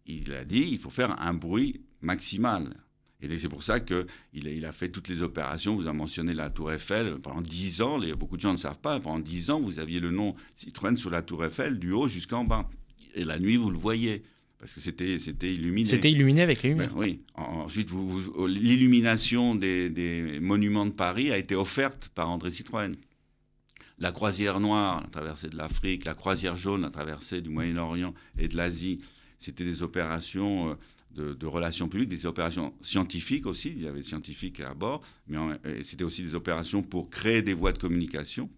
il 0.07 0.33
a 0.35 0.45
dit 0.45 0.69
il 0.71 0.79
faut 0.79 0.91
faire 0.91 1.19
un 1.23 1.33
bruit 1.33 1.81
maximal. 2.07 2.71
Et 3.23 3.39
c'est 3.39 3.49
pour 3.49 3.63
ça 3.63 3.81
qu'il 3.81 3.97
a, 4.47 4.51
il 4.51 4.65
a 4.65 4.73
fait 4.73 4.91
toutes 4.91 5.09
les 5.09 5.23
opérations. 5.23 5.75
Vous 5.75 5.87
avez 5.87 5.97
mentionné 5.97 6.35
la 6.35 6.51
Tour 6.51 6.73
Eiffel. 6.73 7.17
Pendant 7.23 7.41
10 7.41 7.83
ans, 7.83 7.99
les, 7.99 8.15
beaucoup 8.15 8.37
de 8.37 8.43
gens 8.43 8.53
ne 8.53 8.59
savent 8.59 8.79
pas, 8.79 9.01
pendant 9.01 9.19
10 9.19 9.51
ans, 9.51 9.61
vous 9.61 9.79
aviez 9.79 10.01
le 10.01 10.11
nom 10.11 10.35
Citroën 10.55 10.97
sur 10.97 11.11
la 11.11 11.23
Tour 11.23 11.45
Eiffel, 11.45 11.79
du 11.79 11.93
haut 11.93 12.09
jusqu'en 12.09 12.45
bas. 12.45 12.69
Et 13.15 13.25
la 13.25 13.39
nuit, 13.39 13.57
vous 13.57 13.71
le 13.71 13.79
voyez, 13.79 14.23
parce 14.59 14.73
que 14.73 14.81
c'était 14.81 15.17
illuminé. 15.53 15.89
C'était 15.89 16.11
illuminé 16.11 16.43
avec 16.43 16.63
les 16.63 16.71
lumières. 16.71 16.93
Ben, 16.93 17.01
oui. 17.01 17.23
Ensuite, 17.35 17.89
vous, 17.89 18.07
vous, 18.07 18.47
l'illumination 18.47 19.55
des, 19.55 19.89
des, 19.89 20.39
monuments 20.41 20.87
de 20.87 20.91
Paris 20.91 21.33
a 21.33 21.39
été 21.39 21.55
offerte 21.55 22.11
par 22.15 22.29
André 22.29 22.51
Citroën. 22.51 22.93
La 23.99 24.13
croisière 24.13 24.61
noire, 24.61 25.01
la 25.01 25.09
traversée 25.09 25.49
de 25.49 25.57
l'Afrique, 25.57 26.05
la 26.05 26.15
croisière 26.15 26.59
jaune, 26.59 26.83
la 26.83 26.91
traversée 26.91 27.41
du 27.41 27.49
Moyen-Orient 27.49 28.13
et 28.39 28.47
de 28.47 28.55
l'Asie, 28.55 29.01
c'était 29.39 29.65
des 29.65 29.83
opérations 29.83 30.71
euh, 30.71 30.75
de, 31.11 31.35
de, 31.35 31.47
relations 31.47 31.89
publiques, 31.89 32.09
des 32.09 32.27
opérations 32.27 32.75
scientifiques 32.83 33.47
aussi. 33.47 33.71
Il 33.71 33.83
y 33.83 33.89
avait 33.89 33.99
des 33.99 34.05
scientifiques 34.07 34.61
à 34.61 34.75
bord, 34.75 35.03
mais 35.27 35.39
c'était 35.83 36.05
aussi 36.05 36.23
des 36.23 36.35
opérations 36.35 36.83
pour 36.83 37.11
créer 37.11 37.43
des 37.43 37.55
voies 37.55 37.73
de 37.73 37.79
communication. 37.79 38.51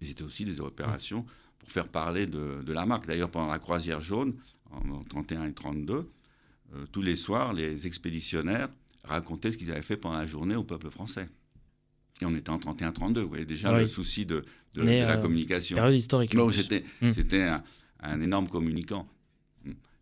Mais 0.00 0.06
c'était 0.06 0.24
aussi 0.24 0.44
des 0.44 0.60
opérations 0.60 1.24
pour 1.58 1.70
faire 1.70 1.88
parler 1.88 2.26
de, 2.26 2.62
de 2.62 2.72
la 2.72 2.86
marque. 2.86 3.06
D'ailleurs, 3.06 3.30
pendant 3.30 3.50
la 3.50 3.58
croisière 3.58 4.00
jaune, 4.00 4.34
en 4.70 5.02
31 5.04 5.46
et 5.46 5.52
32, 5.52 6.10
tous 6.92 7.02
les 7.02 7.16
soirs, 7.16 7.52
les 7.52 7.86
expéditionnaires 7.86 8.68
racontaient 9.04 9.52
ce 9.52 9.58
qu'ils 9.58 9.70
avaient 9.70 9.82
fait 9.82 9.96
pendant 9.96 10.18
la 10.18 10.26
journée 10.26 10.56
au 10.56 10.64
peuple 10.64 10.90
français. 10.90 11.28
Et 12.22 12.26
on 12.26 12.34
était 12.36 12.50
en 12.50 12.58
31-32, 12.58 13.20
vous 13.20 13.28
voyez 13.28 13.46
déjà 13.46 13.78
le 13.78 13.86
souci 13.86 14.26
de, 14.26 14.44
de, 14.74 14.82
la 14.82 15.16
communication. 15.16 15.76
Période 15.76 15.94
historique. 15.94 16.34
C'était 17.14 17.42
un, 17.42 17.62
un, 18.00 18.20
énorme 18.20 18.48
communicant. 18.48 19.08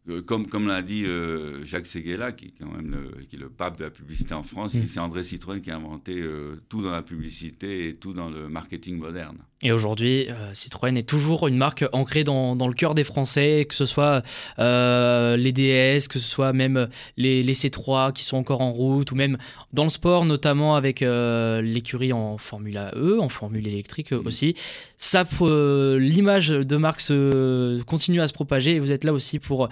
Euh, 0.09 0.23
comme, 0.23 0.47
comme 0.47 0.69
l'a 0.69 0.83
dit 0.83 1.05
euh, 1.05 1.65
Jacques 1.65 1.87
Seguela, 1.87 2.33
qui, 2.33 2.47
est 2.47 2.53
quand 2.59 2.71
même 2.71 2.91
le, 2.91 3.25
qui 3.25 3.37
est 3.37 3.39
le 3.39 3.49
pape 3.49 3.79
de 3.79 3.85
la 3.85 3.91
publicité 3.91 4.35
en 4.35 4.43
France, 4.43 4.75
mm. 4.75 4.85
c'est 4.87 5.01
André 5.01 5.23
Citroën 5.23 5.61
qui 5.61 5.71
a 5.71 5.77
inventé 5.77 6.19
euh, 6.19 6.61
tout 6.69 6.83
dans 6.83 6.91
la 6.91 7.03
publicité 7.03 7.89
et 7.89 7.95
tout 7.95 8.13
dans 8.13 8.31
le 8.31 8.49
marketing 8.49 8.97
moderne. 8.97 9.39
Et 9.61 9.73
aujourd'hui, 9.73 10.29
Citroën 10.53 10.97
est 10.97 11.03
toujours 11.03 11.49
une 11.49 11.57
marque 11.57 11.85
ancrée 11.93 12.23
dans, 12.23 12.55
dans, 12.55 12.69
le 12.69 12.75
cœur 12.75 12.95
des 12.95 13.03
Français, 13.03 13.67
que 13.69 13.75
ce 13.75 13.87
soit 13.87 14.23
les 14.57 15.53
DS, 15.53 16.07
que 16.07 16.21
ce 16.21 16.29
soit 16.29 16.53
même 16.53 16.89
les, 17.17 17.43
les, 17.43 17.55
C3 17.55 18.13
qui 18.13 18.23
sont 18.23 18.37
encore 18.37 18.61
en 18.61 18.71
route, 18.71 19.11
ou 19.11 19.17
même 19.17 19.37
dans 19.73 19.83
le 19.83 19.91
sport, 19.91 20.27
notamment 20.27 20.77
avec 20.77 21.01
l'écurie 21.01 22.13
en 22.13 22.39
Formule 22.39 22.81
E, 22.95 23.19
en 23.21 23.29
Formule 23.29 23.67
électrique 23.67 24.13
mm. 24.13 24.27
aussi. 24.27 24.55
Ça, 24.97 25.25
l'image 25.41 26.51
de 26.51 26.77
marque 26.77 27.01
se, 27.01 27.83
continue 27.83 28.21
à 28.21 28.29
se 28.29 28.33
propager 28.33 28.77
et 28.77 28.81
vous 28.81 28.93
êtes 28.93 29.03
là 29.03 29.13
aussi 29.13 29.41
pour 29.41 29.65
euh, 29.65 29.69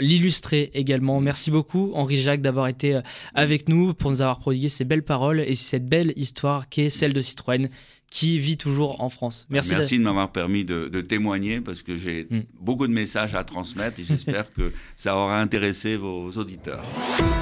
l'illustrer 0.00 0.70
également. 0.74 1.20
Merci 1.20 1.50
beaucoup 1.50 1.92
Henri 1.94 2.16
Jacques 2.18 2.40
d'avoir 2.40 2.68
été 2.68 2.96
euh, 2.96 3.00
avec 3.34 3.68
nous 3.68 3.94
pour 3.94 4.10
nous 4.10 4.22
avoir 4.22 4.38
prodigué 4.38 4.68
ces 4.68 4.84
belles 4.84 5.02
paroles 5.02 5.40
et 5.40 5.54
cette 5.54 5.88
belle 5.88 6.12
histoire 6.16 6.68
qui 6.68 6.82
est 6.82 6.90
celle 6.90 7.12
de 7.12 7.20
Citroën 7.20 7.68
qui 8.10 8.38
vit 8.38 8.56
toujours 8.56 9.02
en 9.02 9.10
France. 9.10 9.46
Merci, 9.50 9.74
Merci 9.74 9.98
de, 9.98 10.04
m'avoir 10.04 10.30
permis 10.30 10.64
de, 10.64 11.00
témoigner 11.00 11.60
parce 11.60 11.82
que 11.82 11.96
j'ai 11.96 12.26
hmm. 12.30 12.42
beaucoup 12.60 12.86
de 12.86 12.92
messages 12.92 13.34
à 13.34 13.42
transmettre 13.44 14.00
et 14.00 14.04
j'espère 14.08 14.52
que 14.52 14.72
ça 14.96 15.16
aura 15.16 15.40
intéressé 15.40 15.96
vos 15.96 16.30
auditeurs. 16.30 16.84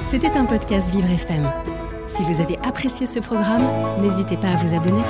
C'était 0.06 0.30
un 0.30 0.46
podcast 0.46 0.92
Vivre 0.92 1.10
FM. 1.10 1.50
Si 2.06 2.22
vous 2.22 2.40
avez 2.40 2.58
apprécié 2.58 3.06
ce 3.06 3.18
programme, 3.18 3.62
n'hésitez 4.02 4.36
pas 4.36 4.48
à 4.48 4.56
vous 4.56 4.74
abonner. 4.74 5.02